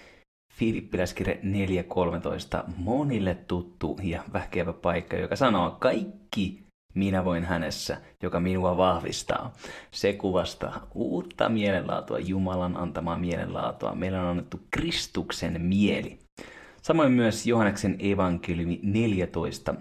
Filippiläiskirje 0.58 1.40
4.13, 1.44 2.64
monille 2.78 3.36
tuttu 3.36 4.00
ja 4.04 4.24
väkevä 4.34 4.74
paikka, 4.74 5.16
joka 5.16 5.36
sanoo, 5.36 5.72
kaikki 5.80 6.64
minä 6.94 7.26
voin 7.26 7.44
hänessä, 7.44 7.98
joka 8.24 8.40
minua 8.40 8.78
vahvistaa. 8.78 9.54
Se 9.92 10.14
kuvastaa 10.14 10.88
uutta 10.96 11.50
mielenlaatua, 11.50 12.20
Jumalan 12.20 12.78
antamaa 12.78 13.18
mielenlaatua. 13.18 13.96
Meillä 13.96 14.22
on 14.22 14.28
annettu 14.28 14.60
Kristuksen 14.72 15.62
mieli. 15.62 16.20
Samoin 16.82 17.12
myös 17.12 17.48
Johanneksen 17.48 17.96
evankeliumi 18.00 18.80
14 18.84 19.76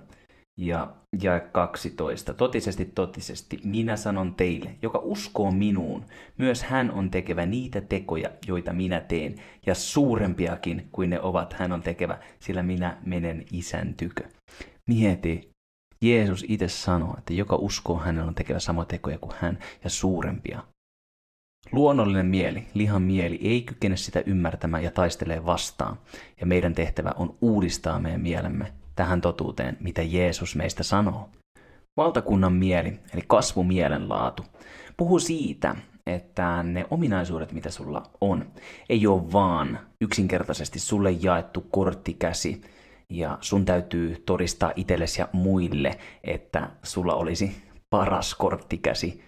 ja 0.56 0.94
ja 1.22 1.40
12. 1.40 2.34
Totisesti, 2.34 2.84
totisesti, 2.84 3.60
minä 3.64 3.96
sanon 3.96 4.34
teille, 4.34 4.74
joka 4.82 4.98
uskoo 4.98 5.50
minuun, 5.50 6.04
myös 6.38 6.62
hän 6.62 6.90
on 6.90 7.10
tekevä 7.10 7.46
niitä 7.46 7.80
tekoja, 7.80 8.30
joita 8.46 8.72
minä 8.72 9.00
teen, 9.00 9.34
ja 9.66 9.74
suurempiakin 9.74 10.88
kuin 10.92 11.10
ne 11.10 11.20
ovat 11.20 11.52
hän 11.52 11.72
on 11.72 11.82
tekevä, 11.82 12.18
sillä 12.38 12.62
minä 12.62 12.98
menen 13.04 13.44
isän 13.52 13.94
tykö. 13.94 14.24
Mieti, 14.88 15.50
Jeesus 16.02 16.44
itse 16.48 16.68
sanoo, 16.68 17.14
että 17.18 17.32
joka 17.32 17.56
uskoo 17.56 17.98
hänellä 17.98 18.28
on 18.28 18.34
tekevä 18.34 18.58
samoja 18.58 18.86
tekoja 18.86 19.18
kuin 19.18 19.34
hän, 19.38 19.58
ja 19.84 19.90
suurempia. 19.90 20.62
Luonnollinen 21.72 22.26
mieli, 22.26 22.66
lihan 22.74 23.02
mieli, 23.02 23.38
ei 23.42 23.62
kykene 23.62 23.96
sitä 23.96 24.22
ymmärtämään 24.26 24.84
ja 24.84 24.90
taistelee 24.90 25.46
vastaan, 25.46 25.98
ja 26.40 26.46
meidän 26.46 26.74
tehtävä 26.74 27.12
on 27.16 27.34
uudistaa 27.40 28.00
meidän 28.00 28.20
mielemme 28.20 28.72
tähän 28.96 29.20
totuuteen, 29.20 29.76
mitä 29.80 30.02
Jeesus 30.02 30.56
meistä 30.56 30.82
sanoo. 30.82 31.28
Valtakunnan 31.96 32.52
mieli, 32.52 32.98
eli 33.14 33.22
kasvumielenlaatu, 33.26 34.44
puhuu 34.96 35.18
siitä, 35.18 35.76
että 36.06 36.62
ne 36.62 36.86
ominaisuudet, 36.90 37.52
mitä 37.52 37.70
sulla 37.70 38.02
on, 38.20 38.46
ei 38.88 39.06
ole 39.06 39.32
vaan 39.32 39.78
yksinkertaisesti 40.00 40.78
sulle 40.78 41.10
jaettu 41.10 41.66
korttikäsi, 41.70 42.60
ja 43.10 43.38
sun 43.40 43.64
täytyy 43.64 44.22
todistaa 44.26 44.72
itsellesi 44.76 45.20
ja 45.20 45.28
muille, 45.32 45.98
että 46.24 46.70
sulla 46.82 47.14
olisi 47.14 47.56
paras 47.90 48.34
korttikäsi 48.34 49.22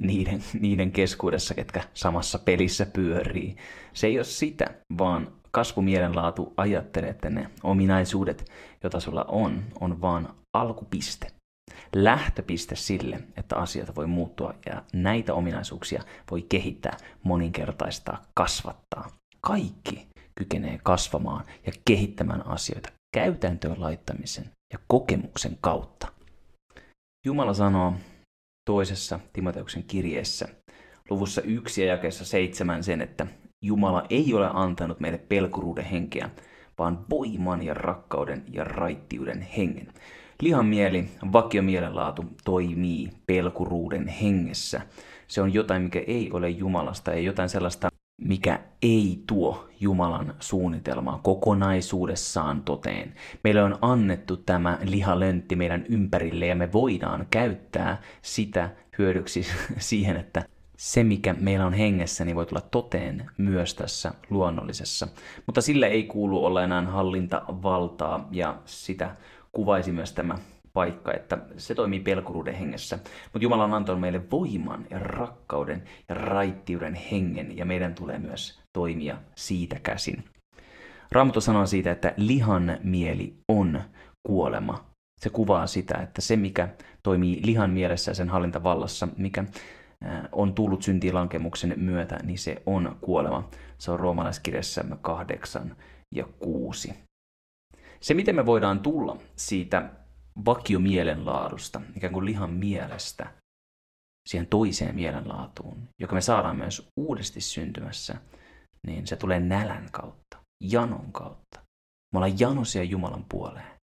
niiden, 0.00 0.42
niiden 0.60 0.92
keskuudessa, 0.92 1.54
ketkä 1.54 1.82
samassa 1.94 2.38
pelissä 2.38 2.86
pyörii. 2.86 3.56
Se 3.92 4.06
ei 4.06 4.18
ole 4.18 4.24
sitä, 4.24 4.74
vaan 4.98 5.32
kasvumielenlaatu 5.54 6.54
ajattelee, 6.56 7.10
että 7.10 7.30
ne 7.30 7.50
ominaisuudet, 7.62 8.50
joita 8.82 9.00
sulla 9.00 9.24
on, 9.24 9.64
on 9.80 10.00
vaan 10.00 10.34
alkupiste. 10.56 11.32
Lähtöpiste 11.96 12.76
sille, 12.76 13.20
että 13.36 13.56
asioita 13.56 13.94
voi 13.94 14.06
muuttua 14.06 14.54
ja 14.66 14.82
näitä 14.92 15.34
ominaisuuksia 15.34 16.02
voi 16.30 16.42
kehittää, 16.42 16.96
moninkertaistaa, 17.22 18.22
kasvattaa. 18.34 19.10
Kaikki 19.40 20.06
kykenee 20.34 20.80
kasvamaan 20.82 21.44
ja 21.66 21.72
kehittämään 21.84 22.46
asioita 22.46 22.88
käytäntöön 23.16 23.80
laittamisen 23.80 24.50
ja 24.72 24.78
kokemuksen 24.88 25.58
kautta. 25.60 26.12
Jumala 27.26 27.54
sanoo 27.54 27.94
toisessa 28.70 29.20
Timoteuksen 29.32 29.84
kirjeessä 29.84 30.48
luvussa 31.10 31.42
1 31.42 31.82
ja 31.82 31.88
jakeessa 31.88 32.24
7 32.24 32.84
sen, 32.84 33.00
että 33.00 33.26
Jumala 33.62 34.04
ei 34.10 34.34
ole 34.34 34.50
antanut 34.54 35.00
meille 35.00 35.18
pelkuruuden 35.18 35.84
henkeä, 35.84 36.30
vaan 36.78 37.04
voiman 37.10 37.62
ja 37.62 37.74
rakkauden 37.74 38.44
ja 38.52 38.64
raittiuden 38.64 39.42
hengen. 39.42 39.88
Lihan 40.40 40.66
mieli, 40.66 41.08
vakiomielenlaatu 41.32 42.24
toimii 42.44 43.10
pelkuruuden 43.26 44.08
hengessä. 44.08 44.80
Se 45.28 45.42
on 45.42 45.54
jotain, 45.54 45.82
mikä 45.82 46.02
ei 46.06 46.30
ole 46.32 46.50
Jumalasta, 46.50 47.12
ei 47.12 47.24
jotain 47.24 47.48
sellaista, 47.48 47.88
mikä 48.22 48.60
ei 48.82 49.22
tuo 49.26 49.68
Jumalan 49.80 50.34
suunnitelmaa 50.40 51.20
kokonaisuudessaan 51.22 52.62
toteen. 52.62 53.14
Meille 53.44 53.62
on 53.62 53.78
annettu 53.82 54.36
tämä 54.36 54.78
lihalöntti 54.82 55.56
meidän 55.56 55.84
ympärille 55.88 56.46
ja 56.46 56.56
me 56.56 56.72
voidaan 56.72 57.26
käyttää 57.30 58.02
sitä 58.22 58.70
hyödyksi 58.98 59.46
siihen, 59.78 60.16
että 60.16 60.44
se, 60.76 61.04
mikä 61.04 61.34
meillä 61.40 61.66
on 61.66 61.72
hengessä, 61.72 62.24
niin 62.24 62.36
voi 62.36 62.46
tulla 62.46 62.62
toteen 62.70 63.30
myös 63.38 63.74
tässä 63.74 64.14
luonnollisessa. 64.30 65.08
Mutta 65.46 65.60
sillä 65.60 65.86
ei 65.86 66.02
kuulu 66.02 66.44
olla 66.44 66.64
enää 66.64 66.82
hallintavaltaa, 66.82 68.28
ja 68.30 68.58
sitä 68.64 69.16
kuvaisi 69.52 69.92
myös 69.92 70.12
tämä 70.12 70.38
paikka, 70.72 71.12
että 71.12 71.38
se 71.56 71.74
toimii 71.74 72.00
pelkuruuden 72.00 72.54
hengessä. 72.54 72.96
Mutta 73.24 73.38
Jumala 73.42 73.64
on 73.64 73.74
antanut 73.74 74.00
meille 74.00 74.30
voiman 74.30 74.86
ja 74.90 74.98
rakkauden 74.98 75.82
ja 76.08 76.14
raittiuden 76.14 76.94
hengen, 76.94 77.56
ja 77.56 77.64
meidän 77.64 77.94
tulee 77.94 78.18
myös 78.18 78.60
toimia 78.72 79.16
siitä 79.34 79.76
käsin. 79.82 80.24
Raamattu 81.10 81.40
sanoo 81.40 81.66
siitä, 81.66 81.90
että 81.90 82.14
lihan 82.16 82.78
mieli 82.82 83.36
on 83.48 83.82
kuolema. 84.22 84.84
Se 85.20 85.30
kuvaa 85.30 85.66
sitä, 85.66 85.98
että 85.98 86.20
se 86.20 86.36
mikä 86.36 86.68
toimii 87.02 87.40
lihan 87.44 87.70
mielessä 87.70 88.10
ja 88.10 88.14
sen 88.14 88.28
hallintavallassa, 88.28 89.08
mikä 89.16 89.44
on 90.32 90.54
tullut 90.54 90.82
syntilankemuksen 90.82 91.74
myötä, 91.76 92.18
niin 92.22 92.38
se 92.38 92.62
on 92.66 92.96
kuolema. 93.00 93.50
Se 93.78 93.90
on 93.90 94.00
roomalaiskirjassa 94.00 94.84
8 95.02 95.76
ja 96.14 96.24
6. 96.38 96.94
Se, 98.00 98.14
miten 98.14 98.34
me 98.34 98.46
voidaan 98.46 98.80
tulla 98.80 99.16
siitä 99.36 99.90
vakiomielenlaadusta, 100.44 101.80
ikään 101.96 102.12
kuin 102.12 102.26
lihan 102.26 102.50
mielestä, 102.50 103.32
siihen 104.28 104.46
toiseen 104.46 104.94
mielenlaatuun, 104.94 105.88
joka 106.00 106.14
me 106.14 106.20
saadaan 106.20 106.56
myös 106.56 106.88
uudesti 106.96 107.40
syntymässä, 107.40 108.14
niin 108.86 109.06
se 109.06 109.16
tulee 109.16 109.40
nälän 109.40 109.88
kautta, 109.92 110.38
janon 110.62 111.12
kautta. 111.12 111.60
Me 112.12 112.18
ollaan 112.18 112.40
janosia 112.40 112.84
Jumalan 112.84 113.24
puoleen, 113.28 113.80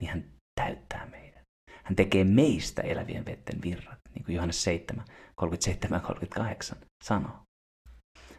niin 0.00 0.10
hän 0.10 0.24
täyttää 0.60 1.06
meidän. 1.06 1.42
Hän 1.84 1.96
tekee 1.96 2.24
meistä 2.24 2.82
elävien 2.82 3.24
vetten 3.24 3.62
virrat, 3.62 3.98
niin 4.14 4.24
kuin 4.24 4.34
Johannes 4.34 4.64
7, 4.64 5.04
37 5.42 6.00
38 6.00 6.78
sanoo. 7.04 7.38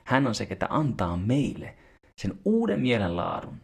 Hän 0.04 0.28
on 0.28 0.36
se, 0.36 0.46
ketä 0.46 0.68
antaa 0.70 1.18
meille 1.18 1.76
sen 2.22 2.40
uuden 2.46 2.80
mielenlaadun, 2.80 3.62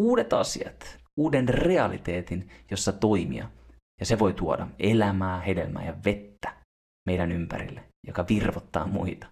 uudet 0.00 0.32
asiat, 0.32 0.98
uuden 1.16 1.48
realiteetin, 1.48 2.50
jossa 2.70 2.92
toimia. 2.92 3.48
Ja 4.00 4.06
se 4.06 4.18
voi 4.18 4.32
tuoda 4.32 4.66
elämää, 4.78 5.40
hedelmää 5.40 5.84
ja 5.86 5.94
vettä 6.04 6.56
meidän 7.08 7.32
ympärille, 7.32 7.84
joka 8.06 8.24
virvottaa 8.28 8.86
muita. 8.86 9.26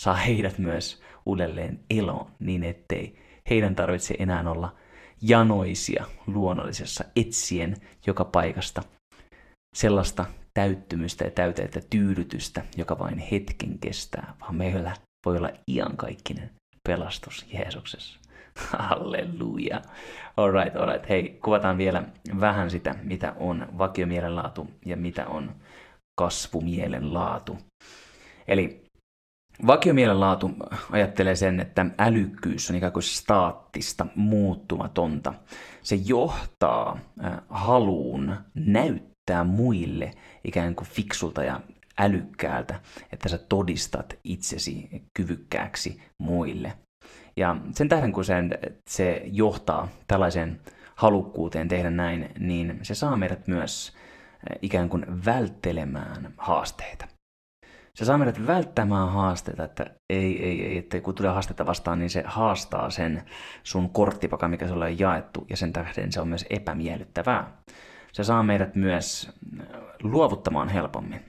Saa 0.00 0.14
heidät 0.14 0.58
myös 0.58 1.02
uudelleen 1.26 1.80
eloon 1.90 2.30
niin, 2.38 2.64
ettei 2.64 3.18
heidän 3.50 3.74
tarvitse 3.76 4.14
enää 4.18 4.50
olla 4.50 4.74
janoisia 5.22 6.04
luonnollisessa 6.26 7.04
etsien 7.16 7.76
joka 8.06 8.24
paikasta 8.24 8.82
sellaista 9.76 10.26
täyttymystä 10.54 11.24
ja 11.24 11.30
täyteettä 11.30 11.80
tyydytystä, 11.90 12.62
joka 12.76 12.98
vain 12.98 13.18
hetken 13.18 13.78
kestää, 13.78 14.34
vaan 14.40 14.54
meillä 14.54 14.96
voi 15.26 15.36
olla 15.36 15.50
iankaikkinen 15.68 16.50
pelastus 16.88 17.46
Jeesuksessa. 17.52 18.18
Halleluja. 18.78 19.82
Alright, 20.36 20.76
alright. 20.76 21.08
Hei, 21.08 21.38
kuvataan 21.44 21.78
vielä 21.78 22.02
vähän 22.40 22.70
sitä, 22.70 22.94
mitä 23.02 23.34
on 23.36 23.66
vakiomielenlaatu 23.78 24.70
ja 24.86 24.96
mitä 24.96 25.26
on 25.26 25.54
kasvumielenlaatu. 26.18 27.58
Eli 28.48 28.84
vakiomielenlaatu 29.66 30.50
ajattelee 30.90 31.36
sen, 31.36 31.60
että 31.60 31.86
älykkyys 31.98 32.70
on 32.70 32.76
ikään 32.76 32.92
kuin 32.92 33.02
staattista, 33.02 34.06
muuttumatonta. 34.14 35.34
Se 35.82 35.96
johtaa 36.06 36.98
haluun 37.48 38.36
näyttää 38.54 39.13
muille 39.44 40.10
ikään 40.44 40.74
kuin 40.74 40.88
fiksulta 40.88 41.44
ja 41.44 41.60
älykkäältä, 41.98 42.80
että 43.12 43.28
sä 43.28 43.38
todistat 43.38 44.14
itsesi 44.24 44.88
kyvykkääksi 45.16 46.02
muille. 46.18 46.72
Ja 47.36 47.56
sen 47.72 47.88
tähden, 47.88 48.12
kun 48.12 48.24
se, 48.24 48.34
se 48.90 49.22
johtaa 49.24 49.88
tällaiseen 50.06 50.60
halukkuuteen 50.94 51.68
tehdä 51.68 51.90
näin, 51.90 52.30
niin 52.38 52.78
se 52.82 52.94
saa 52.94 53.16
meidät 53.16 53.46
myös 53.46 53.96
eh, 54.50 54.58
ikään 54.62 54.88
kuin 54.88 55.24
välttelemään 55.24 56.34
haasteita. 56.36 57.06
Se 57.94 58.04
saa 58.04 58.18
meidät 58.18 58.46
välttämään 58.46 59.12
haasteita, 59.12 59.64
että 59.64 59.86
ei, 60.10 60.44
ei, 60.44 60.66
ei, 60.66 60.78
että 60.78 61.00
kun 61.00 61.14
tulee 61.14 61.30
haasteita 61.30 61.66
vastaan, 61.66 61.98
niin 61.98 62.10
se 62.10 62.22
haastaa 62.26 62.90
sen 62.90 63.22
sun 63.62 63.90
korttipakan, 63.90 64.50
mikä 64.50 64.68
sulle 64.68 64.84
on 64.84 64.98
jaettu, 64.98 65.46
ja 65.50 65.56
sen 65.56 65.72
tähden 65.72 66.12
se 66.12 66.20
on 66.20 66.28
myös 66.28 66.46
epämiellyttävää. 66.50 67.52
Se 68.14 68.24
saa 68.24 68.42
meidät 68.42 68.74
myös 68.74 69.30
eh, 69.60 69.66
luovuttamaan 70.02 70.68
helpommin. 70.68 71.24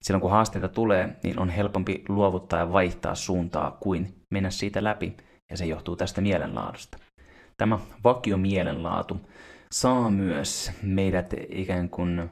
Silloin 0.00 0.20
kun 0.20 0.30
haasteita 0.30 0.68
tulee, 0.68 1.16
niin 1.22 1.38
on 1.38 1.48
helpompi 1.48 2.04
luovuttaa 2.08 2.58
ja 2.58 2.72
vaihtaa 2.72 3.14
suuntaa 3.14 3.70
kuin 3.80 4.14
mennä 4.30 4.50
siitä 4.50 4.84
läpi 4.84 5.16
ja 5.50 5.56
se 5.56 5.66
johtuu 5.66 5.96
tästä 5.96 6.20
mielenlaadusta. 6.20 6.98
Tämä 7.56 7.78
vakio 8.04 8.36
mielenlaatu 8.36 9.20
saa 9.72 10.10
myös 10.10 10.72
meidät 10.82 11.34
ikään 11.48 11.88
kuin 11.90 12.18
äh, 12.18 12.28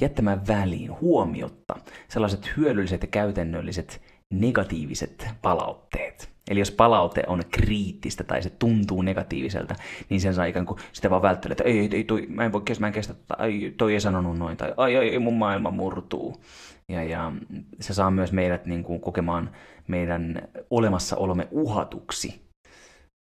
jättämään 0.00 0.46
väliin 0.46 1.00
huomiotta 1.00 1.74
sellaiset 2.08 2.56
hyödylliset 2.56 3.02
ja 3.02 3.08
käytännölliset 3.08 4.02
negatiiviset 4.30 5.26
palautteet. 5.42 6.31
Eli 6.50 6.58
jos 6.58 6.70
palaute 6.70 7.22
on 7.26 7.42
kriittistä 7.50 8.24
tai 8.24 8.42
se 8.42 8.50
tuntuu 8.50 9.02
negatiiviselta, 9.02 9.74
niin 10.08 10.20
sen 10.20 10.34
saa 10.34 10.44
ikään 10.44 10.66
kuin 10.66 10.80
sitä 10.92 11.10
vaan 11.10 11.22
välttää, 11.22 11.52
että 11.52 11.64
ei, 11.64 11.88
ei, 11.92 12.04
toi, 12.04 12.26
mä 12.28 12.44
en 12.44 12.52
voi 12.52 12.62
kestä, 12.64 12.80
mä 12.80 12.86
en 12.86 12.92
kestä, 12.92 13.14
tai 13.14 13.74
toi 13.76 13.94
ei 13.94 14.00
sanonut 14.00 14.38
noin, 14.38 14.56
tai 14.56 14.74
ai, 14.76 14.96
ai, 14.96 15.18
mun 15.18 15.38
maailma 15.38 15.70
murtuu. 15.70 16.42
Ja, 16.88 17.02
ja 17.02 17.32
se 17.80 17.94
saa 17.94 18.10
myös 18.10 18.32
meidät 18.32 18.66
niin 18.66 18.82
kuin, 18.82 19.00
kokemaan 19.00 19.50
meidän 19.88 20.48
olemassaolomme 20.70 21.48
uhatuksi. 21.50 22.48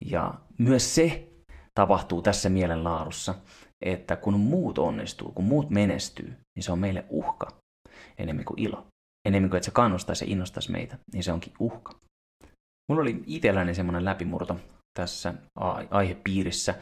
Ja 0.05 0.33
myös 0.57 0.95
se 0.95 1.27
tapahtuu 1.75 2.21
tässä 2.21 2.49
mielenlaadussa, 2.49 3.35
että 3.85 4.15
kun 4.15 4.39
muut 4.39 4.77
onnistuu, 4.77 5.31
kun 5.31 5.45
muut 5.45 5.69
menestyy, 5.69 6.33
niin 6.55 6.63
se 6.63 6.71
on 6.71 6.79
meille 6.79 7.05
uhka 7.09 7.47
enemmän 8.17 8.45
kuin 8.45 8.59
ilo. 8.59 8.87
Enemmän 9.27 9.49
kuin 9.49 9.57
että 9.57 9.65
se 9.65 9.71
kannustaisi 9.71 10.25
ja 10.25 10.31
innostaisi 10.31 10.71
meitä, 10.71 10.97
niin 11.13 11.23
se 11.23 11.31
onkin 11.31 11.53
uhka. 11.59 11.99
Mulla 12.91 13.01
oli 13.01 13.23
itselläni 13.27 13.75
semmoinen 13.75 14.05
läpimurto 14.05 14.59
tässä 14.93 15.33
aihepiirissä, 15.89 16.75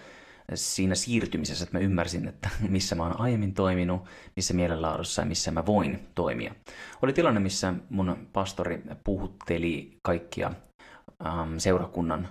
siinä 0.54 0.96
siirtymisessä, 0.96 1.64
että 1.64 1.78
mä 1.78 1.84
ymmärsin, 1.84 2.28
että 2.28 2.50
missä 2.70 2.96
mä 2.96 3.04
oon 3.04 3.20
aiemmin 3.20 3.54
toiminut, 3.54 4.02
missä 4.36 4.54
mielenlaadussa 4.54 5.22
ja 5.22 5.26
missä 5.26 5.52
mä 5.52 5.66
voin 5.66 6.00
toimia. 6.16 6.56
Oli 7.02 7.14
tilanne, 7.14 7.40
missä 7.40 7.74
mun 7.90 8.28
pastori 8.34 8.82
puhutteli 9.04 9.98
kaikkia 10.04 10.52
ähm, 11.26 11.58
seurakunnan 11.58 12.30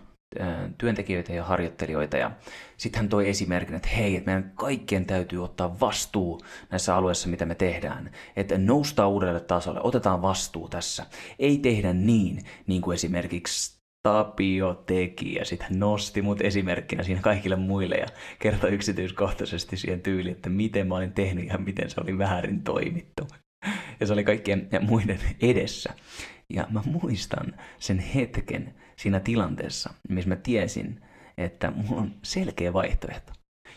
työntekijöitä 0.79 1.33
ja 1.33 1.45
harjoittelijoita. 1.45 2.17
Ja 2.17 2.31
sitten 2.77 3.01
hän 3.01 3.09
toi 3.09 3.29
esimerkin, 3.29 3.75
että 3.75 3.89
hei, 3.89 4.17
että 4.17 4.31
meidän 4.31 4.53
kaikkien 4.55 5.07
täytyy 5.07 5.45
ottaa 5.45 5.81
vastuu 5.81 6.41
näissä 6.71 6.97
alueissa, 6.97 7.29
mitä 7.29 7.45
me 7.45 7.55
tehdään. 7.55 8.11
Että 8.37 8.59
noustaan 8.59 9.11
uudelle 9.11 9.41
tasolle, 9.41 9.81
otetaan 9.83 10.23
vastuu 10.23 10.69
tässä. 10.69 11.07
Ei 11.39 11.59
tehdä 11.59 11.93
niin, 11.93 12.45
niin 12.67 12.83
kuin 12.83 12.95
esimerkiksi 12.95 13.79
Tapio 14.03 14.75
teki 14.87 15.35
ja 15.35 15.45
sitten 15.45 15.79
nosti 15.79 16.23
mut 16.23 16.41
esimerkkinä 16.41 17.03
siinä 17.03 17.21
kaikille 17.21 17.57
muille 17.57 17.95
ja 17.95 18.07
kertoi 18.39 18.71
yksityiskohtaisesti 18.71 19.77
siihen 19.77 20.01
tyyliin, 20.01 20.37
että 20.37 20.51
miten 20.51 20.87
mä 20.87 20.95
olin 20.95 21.13
tehnyt 21.13 21.47
ja 21.47 21.59
miten 21.59 21.91
se 21.91 22.01
oli 22.01 22.19
väärin 22.19 22.63
toimittu. 22.63 23.29
Ja 24.01 24.07
se 24.07 24.13
oli 24.13 24.25
kaikkien 24.25 24.69
muiden 24.81 25.21
edessä. 25.43 25.95
Ja 26.51 26.67
mä 26.71 26.83
muistan 26.87 27.55
sen 27.79 27.99
hetken 27.99 28.75
siinä 28.99 29.21
tilanteessa, 29.21 29.91
missä 30.09 30.29
mä 30.29 30.37
tiesin, 30.37 31.01
että 31.39 31.71
mulla 31.71 32.03
on 32.03 32.15
selkeä 32.23 32.73
vaihtoehto. 32.73 33.33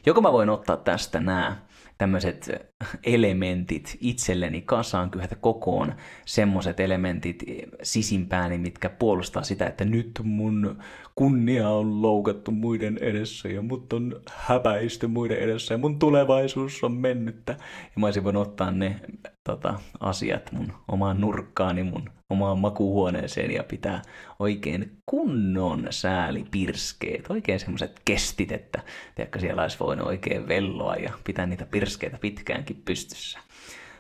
Joko 0.06 0.22
mä 0.22 0.32
voin 0.32 0.50
ottaa 0.50 0.78
tästä 0.78 1.20
nämä 1.20 1.58
tämmöiset 1.98 2.50
elementit 3.04 3.98
itselleni 4.00 4.62
kasaan, 4.62 5.12
kyhätä 5.12 5.36
kokoon 5.36 5.94
semmoiset 6.26 6.80
elementit 6.80 7.44
sisimpääni, 7.84 8.58
mitkä 8.58 8.90
puolustaa 8.90 9.44
sitä, 9.44 9.68
että 9.68 9.86
nyt 9.86 10.12
mun 10.24 10.78
kunnia 11.16 11.70
on 11.70 12.02
loukattu 12.02 12.52
muiden 12.52 12.98
edessä 13.02 13.50
ja 13.50 13.62
mut 13.62 13.94
on 13.94 14.22
häpäisty 14.36 15.08
muiden 15.08 15.38
edessä 15.38 15.74
ja 15.74 15.78
mun 15.78 16.00
tulevaisuus 16.00 16.84
on 16.84 16.92
mennyttä. 16.92 17.52
Ja 17.84 18.00
mä 18.00 18.06
olisin 18.06 18.24
voinut 18.24 18.48
ottaa 18.48 18.72
ne 18.72 19.00
tota, 19.44 19.80
asiat 20.00 20.52
mun 20.52 20.74
omaan 20.88 21.22
nurkkaani, 21.22 21.84
mun 21.84 22.10
omaan 22.32 22.60
makuuhuoneeseen 22.60 23.52
ja 23.52 23.64
pitää 23.64 24.02
oikein 24.40 24.98
kunnon 25.06 25.88
säälipirskeet, 25.90 27.26
oikein 27.30 27.60
semmoiset 27.60 28.02
kestit, 28.06 28.52
että 28.52 28.82
tiedätkö, 29.16 29.40
siellä 29.40 29.62
olisi 29.62 29.80
voinut 29.80 30.08
oikein 30.08 30.48
velloa 30.48 30.96
ja 30.96 31.14
pitää 31.24 31.46
niitä 31.46 31.66
pirskeitä 31.66 32.18
pitkäänkin 32.18 32.82
pystyssä. 32.86 33.40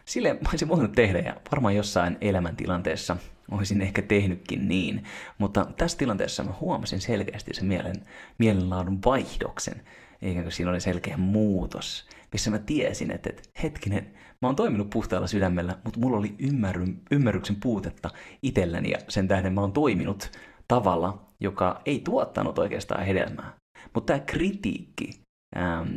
Silleen 0.06 0.36
mä 0.36 0.50
olisin 0.50 0.68
voinut 0.68 0.92
tehdä 0.92 1.20
ja 1.20 1.36
varmaan 1.52 1.76
jossain 1.76 2.18
elämäntilanteessa 2.22 3.18
olisin 3.52 3.82
ehkä 3.82 4.02
tehnytkin 4.02 4.68
niin, 4.68 5.04
mutta 5.38 5.66
tässä 5.78 5.98
tilanteessa 5.98 6.44
mä 6.44 6.54
huomasin 6.62 7.02
selkeästi 7.02 7.54
sen 7.54 7.66
mielen, 7.66 8.06
mielenlaadun 8.38 9.00
vaihdoksen, 9.06 9.82
eikä 10.22 10.44
kun 10.44 10.52
siinä 10.52 10.72
oli 10.72 10.82
selkeä 10.82 11.18
muutos, 11.18 12.08
missä 12.32 12.52
mä 12.52 12.60
tiesin, 12.60 13.12
että, 13.12 13.30
että 13.30 13.50
hetkinen, 13.64 14.14
mä 14.42 14.48
oon 14.48 14.56
toiminut 14.56 14.90
puhtaalla 14.90 15.28
sydämellä, 15.28 15.78
mutta 15.84 16.00
mulla 16.00 16.18
oli 16.18 16.36
ymmärry, 16.40 16.86
ymmärryksen 17.12 17.56
puutetta 17.56 18.10
itselläni 18.44 18.92
ja 18.92 18.98
sen 19.10 19.28
tähden 19.28 19.54
mä 19.54 19.62
oon 19.62 19.74
toiminut 19.74 20.32
tavalla, 20.68 21.26
joka 21.40 21.82
ei 21.86 22.00
tuottanut 22.00 22.60
oikeastaan 22.60 23.06
hedelmää. 23.06 23.54
Mutta 23.94 24.14
tämä 24.14 24.26
kritiikki 24.26 25.22
ähm, 25.58 25.88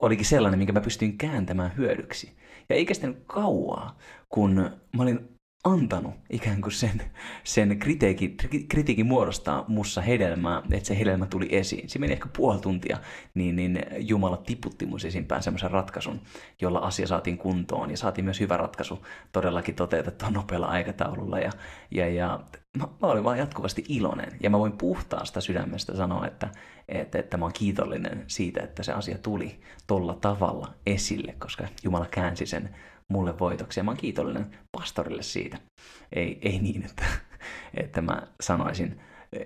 olikin 0.00 0.26
sellainen, 0.26 0.58
minkä 0.58 0.72
mä 0.72 0.80
pystyin 0.80 1.18
kääntämään 1.18 1.76
hyödyksi. 1.76 2.36
Ja 2.68 2.76
ei 2.76 2.86
kestänyt 2.86 3.22
kauaa, 3.26 3.98
kun 4.28 4.54
mä 4.96 5.02
olin 5.02 5.33
antanut 5.64 6.14
ikään 6.30 6.60
kuin 6.60 6.72
sen, 6.72 7.02
sen 7.44 7.78
kritiikin, 7.78 8.36
kritiikin 8.68 9.06
muodostaa 9.06 9.64
mussa 9.68 10.00
hedelmää, 10.00 10.62
että 10.70 10.86
se 10.86 10.98
hedelmä 10.98 11.26
tuli 11.26 11.48
esiin. 11.50 11.88
Se 11.88 11.98
meni 11.98 12.12
ehkä 12.12 12.28
puoli 12.36 12.60
tuntia, 12.60 12.98
niin, 13.34 13.56
niin 13.56 13.80
Jumala 13.98 14.36
tiputti 14.36 14.86
mun 14.86 15.00
sisimpään 15.00 15.42
semmoisen 15.42 15.70
ratkaisun, 15.70 16.20
jolla 16.60 16.78
asia 16.78 17.06
saatiin 17.06 17.38
kuntoon. 17.38 17.90
Ja 17.90 17.96
saatiin 17.96 18.24
myös 18.24 18.40
hyvä 18.40 18.56
ratkaisu 18.56 19.06
todellakin 19.32 19.74
toteutettua 19.74 20.30
nopealla 20.30 20.66
aikataululla. 20.66 21.38
Ja, 21.38 21.50
ja, 21.90 22.08
ja 22.08 22.40
mä, 22.78 22.88
mä 23.02 23.08
olin 23.08 23.24
vaan 23.24 23.38
jatkuvasti 23.38 23.84
iloinen. 23.88 24.36
Ja 24.40 24.50
mä 24.50 24.58
voin 24.58 24.72
puhtaasta 24.72 25.40
sydämestä 25.40 25.96
sanoa, 25.96 26.26
että, 26.26 26.48
että, 26.88 27.18
että 27.18 27.36
mä 27.36 27.44
oon 27.44 27.52
kiitollinen 27.52 28.24
siitä, 28.26 28.62
että 28.62 28.82
se 28.82 28.92
asia 28.92 29.18
tuli 29.18 29.60
tolla 29.86 30.14
tavalla 30.14 30.74
esille, 30.86 31.34
koska 31.38 31.64
Jumala 31.84 32.06
käänsi 32.10 32.46
sen 32.46 32.70
mulle 33.08 33.38
voitoksi. 33.38 33.80
Ja 33.80 33.84
mä 33.84 33.90
oon 33.90 33.98
kiitollinen 33.98 34.58
pastorille 34.72 35.22
siitä. 35.22 35.58
Ei, 36.12 36.38
ei 36.42 36.58
niin, 36.58 36.84
että, 36.84 37.04
että 37.74 38.00
mä 38.00 38.22
sanoisin 38.40 39.00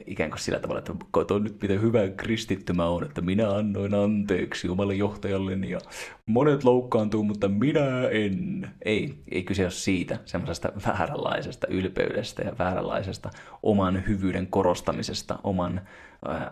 ikään 0.06 0.30
kuin 0.30 0.40
sillä 0.40 0.58
tavalla, 0.58 0.78
että 0.78 0.94
kato 1.10 1.38
nyt 1.38 1.62
miten 1.62 1.82
hyvä 1.82 2.08
kristitty 2.16 2.72
mä 2.72 2.86
oon, 2.86 3.04
että 3.04 3.20
minä 3.20 3.50
annoin 3.50 3.94
anteeksi 3.94 4.68
omalle 4.68 4.94
johtajalleni 4.94 5.70
ja 5.70 5.80
monet 6.26 6.64
loukkaantuu, 6.64 7.24
mutta 7.24 7.48
minä 7.48 8.08
en. 8.08 8.70
Ei, 8.84 9.14
ei 9.30 9.42
kyse 9.42 9.62
ole 9.62 9.70
siitä, 9.70 10.18
semmoisesta 10.24 10.72
vääränlaisesta 10.86 11.66
ylpeydestä 11.70 12.42
ja 12.42 12.52
vääränlaisesta 12.58 13.30
oman 13.62 14.06
hyvyyden 14.06 14.46
korostamisesta, 14.46 15.38
oman 15.44 15.80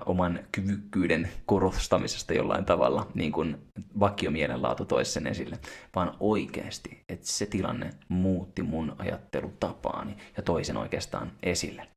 oman 0.06 0.40
kyvykkyyden 0.52 1.28
korostamisesta 1.46 2.34
jollain 2.34 2.64
tavalla, 2.64 3.06
niin 3.14 3.32
kuin 3.32 3.58
vakiomielenlaatu 4.00 4.84
toisi 4.84 5.10
sen 5.10 5.26
esille, 5.26 5.58
vaan 5.94 6.16
oikeasti, 6.20 7.04
että 7.08 7.26
se 7.26 7.46
tilanne 7.46 7.90
muutti 8.08 8.62
mun 8.62 8.94
ajattelutapaani 8.98 10.16
ja 10.36 10.42
toisen 10.42 10.76
oikeastaan 10.76 11.32
esille. 11.42 11.95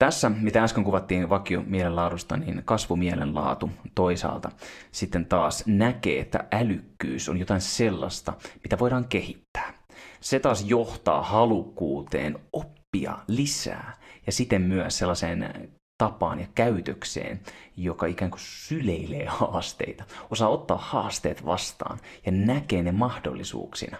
Tässä, 0.00 0.28
mitä 0.28 0.64
äsken 0.64 0.84
kuvattiin 0.84 1.28
vakiomielenlaadusta, 1.28 2.36
niin 2.36 2.62
kasvumielenlaatu 2.64 3.70
toisaalta 3.94 4.50
sitten 4.92 5.26
taas 5.26 5.66
näkee, 5.66 6.20
että 6.20 6.44
älykkyys 6.52 7.28
on 7.28 7.38
jotain 7.38 7.60
sellaista, 7.60 8.32
mitä 8.62 8.78
voidaan 8.78 9.04
kehittää. 9.04 9.74
Se 10.20 10.40
taas 10.40 10.64
johtaa 10.64 11.22
halukkuuteen 11.22 12.38
oppia 12.52 13.18
lisää 13.26 13.96
ja 14.26 14.32
siten 14.32 14.62
myös 14.62 14.98
sellaiseen 14.98 15.70
tapaan 15.98 16.40
ja 16.40 16.46
käytökseen, 16.54 17.40
joka 17.76 18.06
ikään 18.06 18.30
kuin 18.30 18.40
syleilee 18.40 19.26
haasteita, 19.26 20.04
osaa 20.30 20.48
ottaa 20.48 20.78
haasteet 20.78 21.46
vastaan 21.46 21.98
ja 22.26 22.32
näkee 22.32 22.82
ne 22.82 22.92
mahdollisuuksina. 22.92 23.96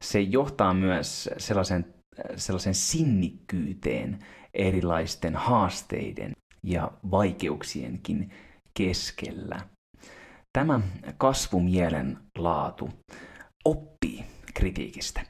Se 0.00 0.20
johtaa 0.20 0.74
myös 0.74 1.30
sellaisen, 1.38 1.94
sellaisen 2.36 2.74
sinnikkyyteen 2.74 4.18
erilaisten 4.54 5.36
haasteiden 5.36 6.32
ja 6.62 6.90
vaikeuksienkin 7.10 8.30
keskellä. 8.78 9.60
Tämä 10.52 10.80
kasvumielen 11.18 12.18
laatu 12.38 12.90
oppii 13.64 14.24
kritiikistä. 14.54 15.20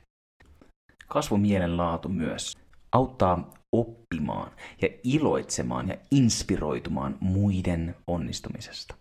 Kasvumielen 1.08 1.76
laatu 1.76 2.08
myös 2.08 2.56
auttaa 2.92 3.50
oppimaan 3.72 4.50
ja 4.82 4.88
iloitsemaan 5.04 5.88
ja 5.88 5.96
inspiroitumaan 6.10 7.16
muiden 7.20 7.94
onnistumisesta. 8.06 8.94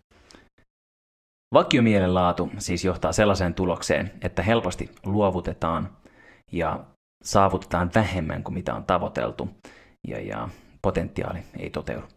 Vakiomielenlaatu 1.53 2.51
siis 2.57 2.85
johtaa 2.85 3.11
sellaiseen 3.11 3.53
tulokseen, 3.53 4.11
että 4.21 4.43
helposti 4.43 4.89
luovutetaan 5.05 5.97
ja 6.51 6.85
saavutetaan 7.23 7.91
vähemmän 7.95 8.43
kuin 8.43 8.53
mitä 8.53 8.75
on 8.75 8.83
tavoiteltu 8.83 9.49
ja, 10.07 10.19
ja 10.19 10.49
potentiaali 10.81 11.39
ei 11.59 11.69
toteudu. 11.69 12.07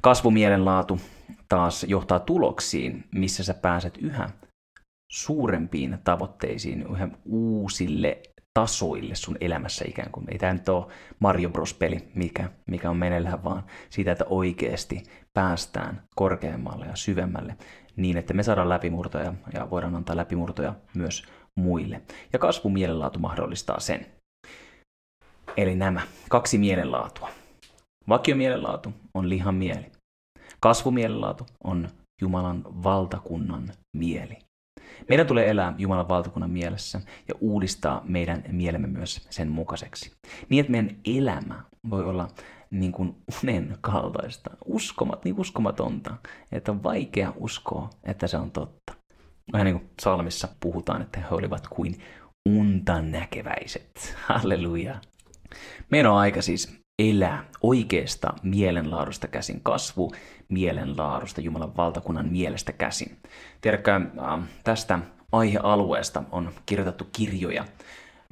Kasvumielenlaatu 0.00 1.00
taas 1.48 1.84
johtaa 1.84 2.18
tuloksiin, 2.18 3.04
missä 3.14 3.44
sä 3.44 3.54
pääset 3.54 3.98
yhä 3.98 4.30
suurempiin 5.10 5.98
tavoitteisiin, 6.04 6.86
yhä 6.92 7.08
uusille 7.24 8.20
tasoille 8.54 9.14
sun 9.14 9.36
elämässä 9.40 9.84
ikään 9.88 10.12
kuin. 10.12 10.26
Ei 10.32 10.38
tämä 10.38 10.52
nyt 10.52 10.68
ole 10.68 10.86
Mario 11.18 11.50
Bros-peli, 11.50 12.08
mikä, 12.14 12.50
mikä 12.66 12.90
on 12.90 12.96
meneillään, 12.96 13.44
vaan 13.44 13.64
siitä, 13.90 14.12
että 14.12 14.24
oikeasti 14.28 15.02
päästään 15.34 16.02
korkeammalle 16.14 16.86
ja 16.86 16.96
syvemmälle 16.96 17.56
niin, 17.96 18.16
että 18.16 18.34
me 18.34 18.42
saadaan 18.42 18.68
läpimurtoja 18.68 19.34
ja 19.54 19.70
voidaan 19.70 19.96
antaa 19.96 20.16
läpimurtoja 20.16 20.74
myös 20.94 21.24
muille. 21.56 22.02
Ja 22.32 22.38
kasvumielenlaatu 22.38 23.18
mahdollistaa 23.18 23.80
sen. 23.80 24.06
Eli 25.56 25.74
nämä 25.74 26.00
kaksi 26.28 26.58
mielenlaatua. 26.58 27.30
Vakiomielenlaatu 28.08 28.92
on 29.14 29.28
lihan 29.28 29.54
mieli. 29.54 29.86
Kasvumielenlaatu 30.60 31.46
on 31.64 31.88
Jumalan 32.22 32.64
valtakunnan 32.64 33.72
mieli. 33.96 34.36
Meidän 35.08 35.26
tulee 35.26 35.50
elää 35.50 35.74
Jumalan 35.78 36.08
valtakunnan 36.08 36.50
mielessä 36.50 37.00
ja 37.28 37.34
uudistaa 37.40 38.02
meidän 38.04 38.44
mielemme 38.48 38.86
myös 38.88 39.26
sen 39.30 39.48
mukaiseksi. 39.48 40.12
Niin, 40.48 40.60
että 40.60 40.70
meidän 40.70 40.96
elämä 41.04 41.62
voi 41.90 42.04
olla 42.04 42.28
niin 42.70 42.92
kuin 42.92 43.16
unen 43.42 43.78
kaltaista, 43.80 44.50
uskomat, 44.64 45.24
niin 45.24 45.40
uskomatonta, 45.40 46.16
että 46.52 46.72
on 46.72 46.82
vaikea 46.82 47.32
uskoa, 47.36 47.90
että 48.04 48.26
se 48.26 48.36
on 48.36 48.50
totta. 48.50 48.92
Vähän 49.52 49.64
niin 49.64 49.80
kuin 49.80 49.90
salmissa 50.02 50.48
puhutaan, 50.60 51.02
että 51.02 51.20
he 51.20 51.26
olivat 51.30 51.68
kuin 51.68 51.96
unta 52.48 53.02
näkeväiset. 53.02 54.16
Halleluja. 54.26 55.00
Meidän 55.90 56.12
on 56.12 56.18
aika 56.18 56.42
siis 56.42 56.80
elää 56.98 57.44
oikeasta 57.62 58.34
mielenlaadusta 58.42 59.28
käsin, 59.28 59.60
kasvu 59.62 60.12
mielenlaadusta 60.48 61.40
Jumalan 61.40 61.76
valtakunnan 61.76 62.28
mielestä 62.28 62.72
käsin. 62.72 63.16
Tiedätkö, 63.60 63.94
äh, 63.94 64.40
tästä 64.64 64.98
aihealueesta 65.32 66.22
on 66.32 66.52
kirjoitettu 66.66 67.08
kirjoja. 67.12 67.64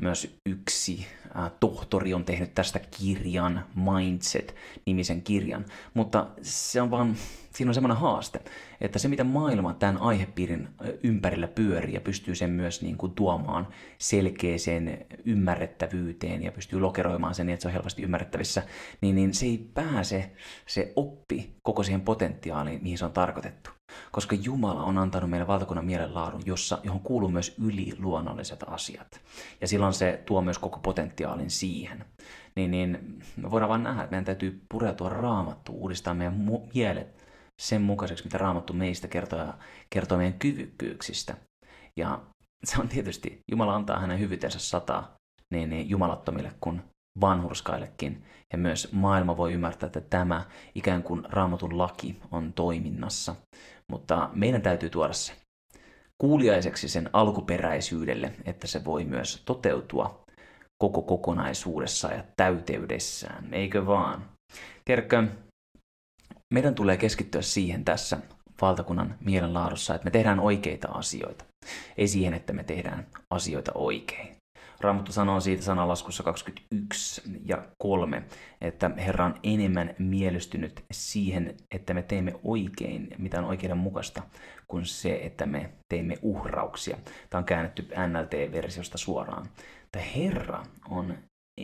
Myös 0.02 0.40
yksi 0.46 1.06
äh, 1.36 1.50
tohtori 1.60 2.14
on 2.14 2.24
tehnyt 2.24 2.54
tästä 2.54 2.78
kirjan, 2.78 3.64
Mindset-nimisen 3.74 5.22
kirjan, 5.22 5.64
mutta 5.94 6.26
se 6.42 6.82
on 6.82 6.90
vaan 6.90 7.16
siinä 7.54 7.70
on 7.70 7.74
semmoinen 7.74 7.96
haaste, 7.96 8.40
että 8.80 8.98
se 8.98 9.08
mitä 9.08 9.24
maailma 9.24 9.74
tämän 9.74 9.98
aihepiirin 9.98 10.68
ympärillä 11.02 11.48
pyörii 11.48 11.94
ja 11.94 12.00
pystyy 12.00 12.34
sen 12.34 12.50
myös 12.50 12.82
niin 12.82 12.96
kuin 12.96 13.12
tuomaan 13.12 13.68
selkeeseen 13.98 15.06
ymmärrettävyyteen 15.24 16.42
ja 16.42 16.52
pystyy 16.52 16.80
lokeroimaan 16.80 17.34
sen 17.34 17.46
niin, 17.46 17.54
että 17.54 17.62
se 17.62 17.68
on 17.68 17.72
helposti 17.72 18.02
ymmärrettävissä, 18.02 18.62
niin, 19.00 19.14
niin 19.14 19.34
se 19.34 19.46
ei 19.46 19.70
pääse 19.74 20.30
se 20.66 20.92
oppi 20.96 21.56
koko 21.62 21.82
siihen 21.82 22.00
potentiaaliin, 22.00 22.82
mihin 22.82 22.98
se 22.98 23.04
on 23.04 23.12
tarkoitettu. 23.12 23.77
Koska 24.12 24.36
Jumala 24.42 24.82
on 24.82 24.98
antanut 24.98 25.30
meille 25.30 25.46
valtakunnan 25.46 25.84
mielenlaadun, 25.84 26.42
jossa, 26.46 26.78
johon 26.82 27.00
kuuluu 27.00 27.28
myös 27.28 27.54
yliluonnolliset 27.58 28.64
asiat. 28.66 29.20
Ja 29.60 29.68
silloin 29.68 29.92
se 29.92 30.22
tuo 30.26 30.42
myös 30.42 30.58
koko 30.58 30.78
potentiaalin 30.78 31.50
siihen. 31.50 32.04
Niin, 32.56 32.70
niin 32.70 33.18
me 33.36 33.50
voidaan 33.50 33.68
vaan 33.68 33.82
nähdä, 33.82 34.02
että 34.02 34.10
meidän 34.10 34.24
täytyy 34.24 34.62
pureutua 34.68 35.08
raamattuun, 35.08 35.78
uudistaa 35.78 36.14
meidän 36.14 36.46
mielet 36.74 37.28
sen 37.60 37.82
mukaiseksi, 37.82 38.24
mitä 38.24 38.38
Raamattu 38.38 38.72
meistä 38.72 39.08
kertoo, 39.08 39.46
kertoo 39.90 40.18
meidän 40.18 40.38
kyvykkyyksistä. 40.38 41.36
Ja 41.96 42.20
se 42.64 42.80
on 42.80 42.88
tietysti, 42.88 43.40
Jumala 43.50 43.74
antaa 43.74 44.00
hänen 44.00 44.18
hyvyytensä 44.18 44.58
sata 44.58 45.04
niin, 45.50 45.70
niin 45.70 45.90
jumalattomille 45.90 46.52
kuin 46.60 46.82
vanhurskaillekin. 47.20 48.24
Ja 48.52 48.58
myös 48.58 48.92
maailma 48.92 49.36
voi 49.36 49.52
ymmärtää, 49.52 49.86
että 49.86 50.00
tämä 50.00 50.44
ikään 50.74 51.02
kuin 51.02 51.22
raamatun 51.28 51.78
laki 51.78 52.20
on 52.30 52.52
toiminnassa. 52.52 53.34
Mutta 53.92 54.30
meidän 54.32 54.62
täytyy 54.62 54.90
tuoda 54.90 55.12
se 55.12 55.32
kuuliaiseksi 56.18 56.88
sen 56.88 57.10
alkuperäisyydelle, 57.12 58.32
että 58.44 58.66
se 58.66 58.84
voi 58.84 59.04
myös 59.04 59.42
toteutua 59.44 60.24
koko 60.78 61.02
kokonaisuudessa 61.02 62.08
ja 62.08 62.24
täyteydessään, 62.36 63.54
eikö 63.54 63.86
vaan? 63.86 64.28
Tiedätkö, 64.84 65.26
meidän 66.54 66.74
tulee 66.74 66.96
keskittyä 66.96 67.42
siihen 67.42 67.84
tässä 67.84 68.18
valtakunnan 68.60 69.16
mielenlaadussa, 69.20 69.94
että 69.94 70.04
me 70.04 70.10
tehdään 70.10 70.40
oikeita 70.40 70.88
asioita. 70.88 71.44
Ei 71.96 72.08
siihen, 72.08 72.34
että 72.34 72.52
me 72.52 72.64
tehdään 72.64 73.06
asioita 73.30 73.72
oikein. 73.74 74.37
Raamattu 74.80 75.12
sanoo 75.12 75.40
siitä 75.40 75.62
sanalaskussa 75.62 76.22
21 76.22 77.22
ja 77.44 77.68
3, 77.78 78.22
että 78.60 78.90
Herra 78.96 79.24
on 79.24 79.34
enemmän 79.42 79.94
mielestynyt 79.98 80.84
siihen, 80.90 81.56
että 81.70 81.94
me 81.94 82.02
teemme 82.02 82.34
oikein, 82.44 83.08
mitä 83.18 83.38
on 83.38 83.44
oikeudenmukaista, 83.44 84.22
kuin 84.68 84.86
se, 84.86 85.20
että 85.22 85.46
me 85.46 85.70
teemme 85.88 86.18
uhrauksia. 86.22 86.96
Tämä 87.30 87.38
on 87.38 87.44
käännetty 87.44 87.82
NLT-versiosta 87.82 88.98
suoraan. 88.98 89.48
Että 89.84 89.98
Herra 89.98 90.66
on 90.88 91.18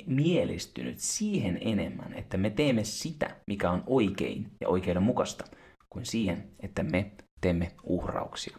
mielistynyt 0.07 0.99
siihen 0.99 1.59
enemmän, 1.61 2.13
että 2.13 2.37
me 2.37 2.51
teemme 2.51 2.85
sitä, 2.85 3.37
mikä 3.47 3.71
on 3.71 3.83
oikein 3.87 4.51
ja 4.61 4.69
oikeudenmukaista, 4.69 5.45
kuin 5.91 6.07
siihen, 6.07 6.51
että 6.61 6.83
me 6.83 7.13
teemme 7.41 7.73
uhrauksia. 7.83 8.59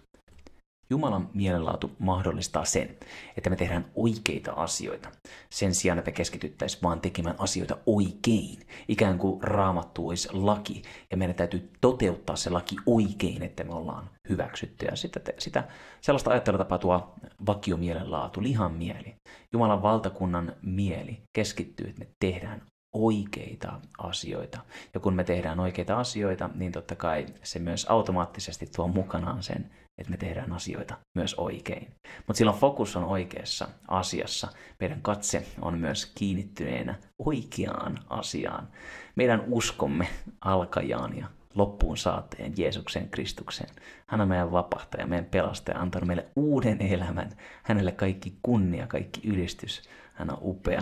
Jumalan 0.89 1.29
mielenlaatu 1.33 1.91
mahdollistaa 1.99 2.65
sen, 2.65 2.95
että 3.37 3.49
me 3.49 3.55
tehdään 3.55 3.85
oikeita 3.95 4.51
asioita. 4.51 5.09
Sen 5.49 5.73
sijaan, 5.73 5.99
että 5.99 6.11
keskityttäisiin 6.11 6.83
vaan 6.83 7.01
tekemään 7.01 7.35
asioita 7.39 7.77
oikein. 7.85 8.59
Ikään 8.87 9.17
kuin 9.17 9.43
raamattu 9.43 10.07
olisi 10.07 10.29
laki, 10.33 10.81
ja 11.11 11.17
meidän 11.17 11.35
täytyy 11.35 11.71
toteuttaa 11.81 12.35
se 12.35 12.49
laki 12.49 12.75
oikein, 12.85 13.43
että 13.43 13.63
me 13.63 13.73
ollaan 13.73 14.09
hyväksyttyjä. 14.29 14.95
Sitä, 14.95 15.19
sitä, 15.37 15.67
sellaista 16.01 16.31
ajattelutapaa 16.31 16.77
tuo 16.77 17.13
vakiomielenlaatu, 17.45 18.43
lihan 18.43 18.73
mieli. 18.73 19.15
Jumalan 19.53 19.81
valtakunnan 19.81 20.55
mieli 20.61 21.21
keskittyy, 21.35 21.87
että 21.87 21.99
me 21.99 22.07
tehdään 22.19 22.61
oikeita 22.93 23.79
asioita. 23.97 24.59
Ja 24.93 24.99
kun 24.99 25.13
me 25.13 25.23
tehdään 25.23 25.59
oikeita 25.59 25.99
asioita, 25.99 26.49
niin 26.55 26.71
totta 26.71 26.95
kai 26.95 27.25
se 27.43 27.59
myös 27.59 27.85
automaattisesti 27.89 28.65
tuo 28.75 28.87
mukanaan 28.87 29.43
sen, 29.43 29.71
että 29.97 30.11
me 30.11 30.17
tehdään 30.17 30.53
asioita 30.53 30.97
myös 31.13 31.33
oikein. 31.33 31.87
Mutta 32.27 32.37
silloin 32.37 32.57
fokus 32.57 32.95
on 32.95 33.03
oikeassa 33.03 33.67
asiassa. 33.87 34.47
Meidän 34.79 35.01
katse 35.01 35.47
on 35.61 35.77
myös 35.79 36.05
kiinnittyneenä 36.05 36.95
oikeaan 37.19 37.99
asiaan. 38.09 38.67
Meidän 39.15 39.43
uskomme 39.47 40.07
alkajaan 40.41 41.17
ja 41.17 41.27
loppuun 41.55 41.97
saateen 41.97 42.53
Jeesuksen 42.57 43.09
Kristukseen. 43.09 43.69
Hän 44.07 44.21
on 44.21 44.27
meidän 44.27 44.51
vapahtaja, 44.51 45.07
meidän 45.07 45.25
pelastaja, 45.25 45.79
antanut 45.79 46.07
meille 46.07 46.25
uuden 46.35 46.81
elämän. 46.81 47.29
Hänelle 47.63 47.91
kaikki 47.91 48.37
kunnia, 48.43 48.87
kaikki 48.87 49.27
ylistys. 49.27 49.89
Hän 50.13 50.29
on 50.31 50.37
upea. 50.41 50.81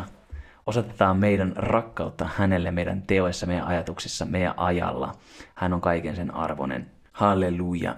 Osoitetaan 0.65 1.17
meidän 1.17 1.53
rakkautta 1.55 2.29
hänelle 2.35 2.71
meidän 2.71 3.01
teoissa, 3.01 3.45
meidän 3.45 3.67
ajatuksissa, 3.67 4.25
meidän 4.25 4.53
ajalla. 4.57 5.15
Hän 5.55 5.73
on 5.73 5.81
kaiken 5.81 6.15
sen 6.15 6.33
arvoinen. 6.33 6.91
Halleluja. 7.11 7.95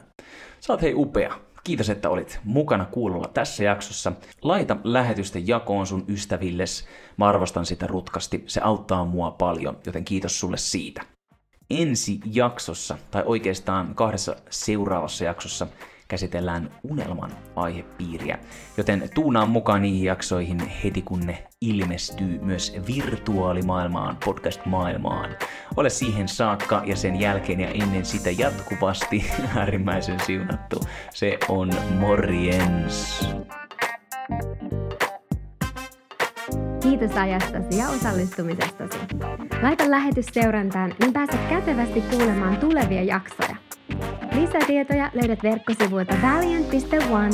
Sä 0.66 0.74
oot 0.74 0.82
hei 0.82 0.94
upea. 0.96 1.40
Kiitos, 1.64 1.90
että 1.90 2.10
olit 2.10 2.40
mukana 2.44 2.86
kuulolla 2.86 3.28
tässä 3.34 3.64
jaksossa. 3.64 4.12
Laita 4.42 4.78
lähetysten 4.84 5.48
jakoon 5.48 5.88
sun 5.88 6.06
ystävilles. 6.08 6.88
Mä 7.18 7.28
arvostan 7.28 7.66
sitä 7.66 7.88
rutkasti. 7.88 8.44
Se 8.48 8.62
auttaa 8.62 9.06
mua 9.06 9.32
paljon, 9.32 9.78
joten 9.86 10.06
kiitos 10.06 10.40
sulle 10.40 10.58
siitä. 10.58 11.02
Ensi 11.70 12.20
jaksossa, 12.26 12.98
tai 13.12 13.24
oikeastaan 13.26 13.96
kahdessa 13.96 14.36
seuraavassa 14.50 15.26
jaksossa, 15.26 15.68
käsitellään 16.08 16.72
unelman 16.84 17.32
aihepiiriä, 17.56 18.38
joten 18.78 19.10
tuunaan 19.14 19.50
mukaan 19.50 19.82
niihin 19.82 20.04
jaksoihin 20.04 20.60
heti 20.84 21.02
kun 21.02 21.20
ne 21.20 21.48
ilmestyy 21.62 22.40
myös 22.42 22.76
virtuaalimaailmaan, 22.88 24.18
podcast-maailmaan. 24.26 25.30
Ole 25.78 25.90
siihen 25.90 26.28
saakka 26.28 26.82
ja 26.86 26.96
sen 26.96 27.20
jälkeen 27.20 27.60
ja 27.60 27.70
ennen 27.70 28.06
sitä 28.06 28.32
jatkuvasti 28.32 29.26
äärimmäisen 29.58 30.20
siunattu. 30.20 30.80
Se 31.14 31.38
on 31.50 31.70
morjens! 32.00 33.30
Kiitos 36.82 37.18
ajastasi 37.18 37.78
ja 37.78 37.90
osallistumisestasi. 37.90 38.98
Laita 39.62 39.92
lähetys 39.92 40.26
seurantaan, 40.26 40.96
niin 41.00 41.14
pääset 41.14 41.40
kätevästi 41.50 42.02
kuulemaan 42.02 42.58
tulevia 42.58 43.04
jaksoja. 43.04 43.65
Lisätietoja 44.36 45.12
löydät 45.14 45.44
verkkosivuilta 45.44 46.16
valiant.one 46.22 47.30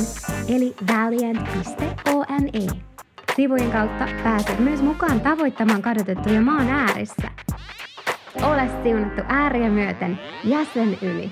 eli 0.48 0.74
valiant.one. 0.92 2.82
Sivujen 3.36 3.70
kautta 3.70 4.08
pääset 4.24 4.58
myös 4.58 4.82
mukaan 4.82 5.20
tavoittamaan 5.20 5.82
kadotettuja 5.82 6.40
maan 6.40 6.68
äärissä. 6.68 7.30
Ole 8.42 8.70
siunattu 8.82 9.22
ääriä 9.28 9.70
myöten 9.70 10.18
jäsen 10.44 10.98
yli. 11.02 11.30